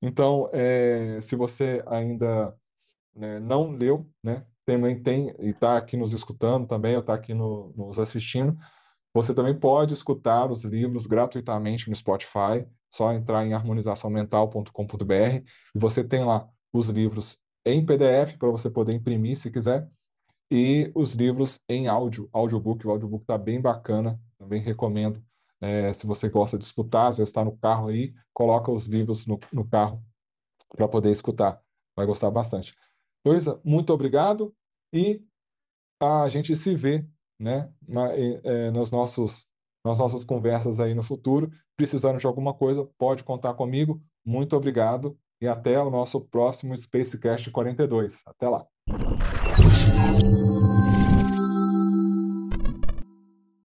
[0.01, 2.55] Então, eh, se você ainda
[3.15, 7.33] né, não leu, né, também tem, e está aqui nos escutando também, ou está aqui
[7.33, 8.57] no, nos assistindo,
[9.13, 15.43] você também pode escutar os livros gratuitamente no Spotify, só entrar em harmonizaçãomental.com.br
[15.75, 19.89] e você tem lá os livros em PDF para você poder imprimir se quiser,
[20.51, 22.85] e os livros em áudio, audiobook.
[22.85, 25.23] O audiobook está bem bacana, também recomendo.
[25.59, 29.25] É, se você gosta de escutar, às vezes está no carro aí, coloca os livros
[29.25, 30.03] no, no carro
[30.69, 31.59] para poder escutar.
[31.95, 32.75] Vai gostar bastante.
[33.25, 34.55] Luísa, muito obrigado
[34.93, 35.21] e
[35.99, 37.05] a gente se vê,
[37.39, 39.47] né, na, é, nos nossos,
[39.85, 41.51] nas nossas conversas aí no futuro.
[41.77, 44.01] Precisando de alguma coisa, pode contar comigo.
[44.25, 48.21] Muito obrigado e até o nosso próximo Spacecast 42.
[48.27, 48.67] Até lá.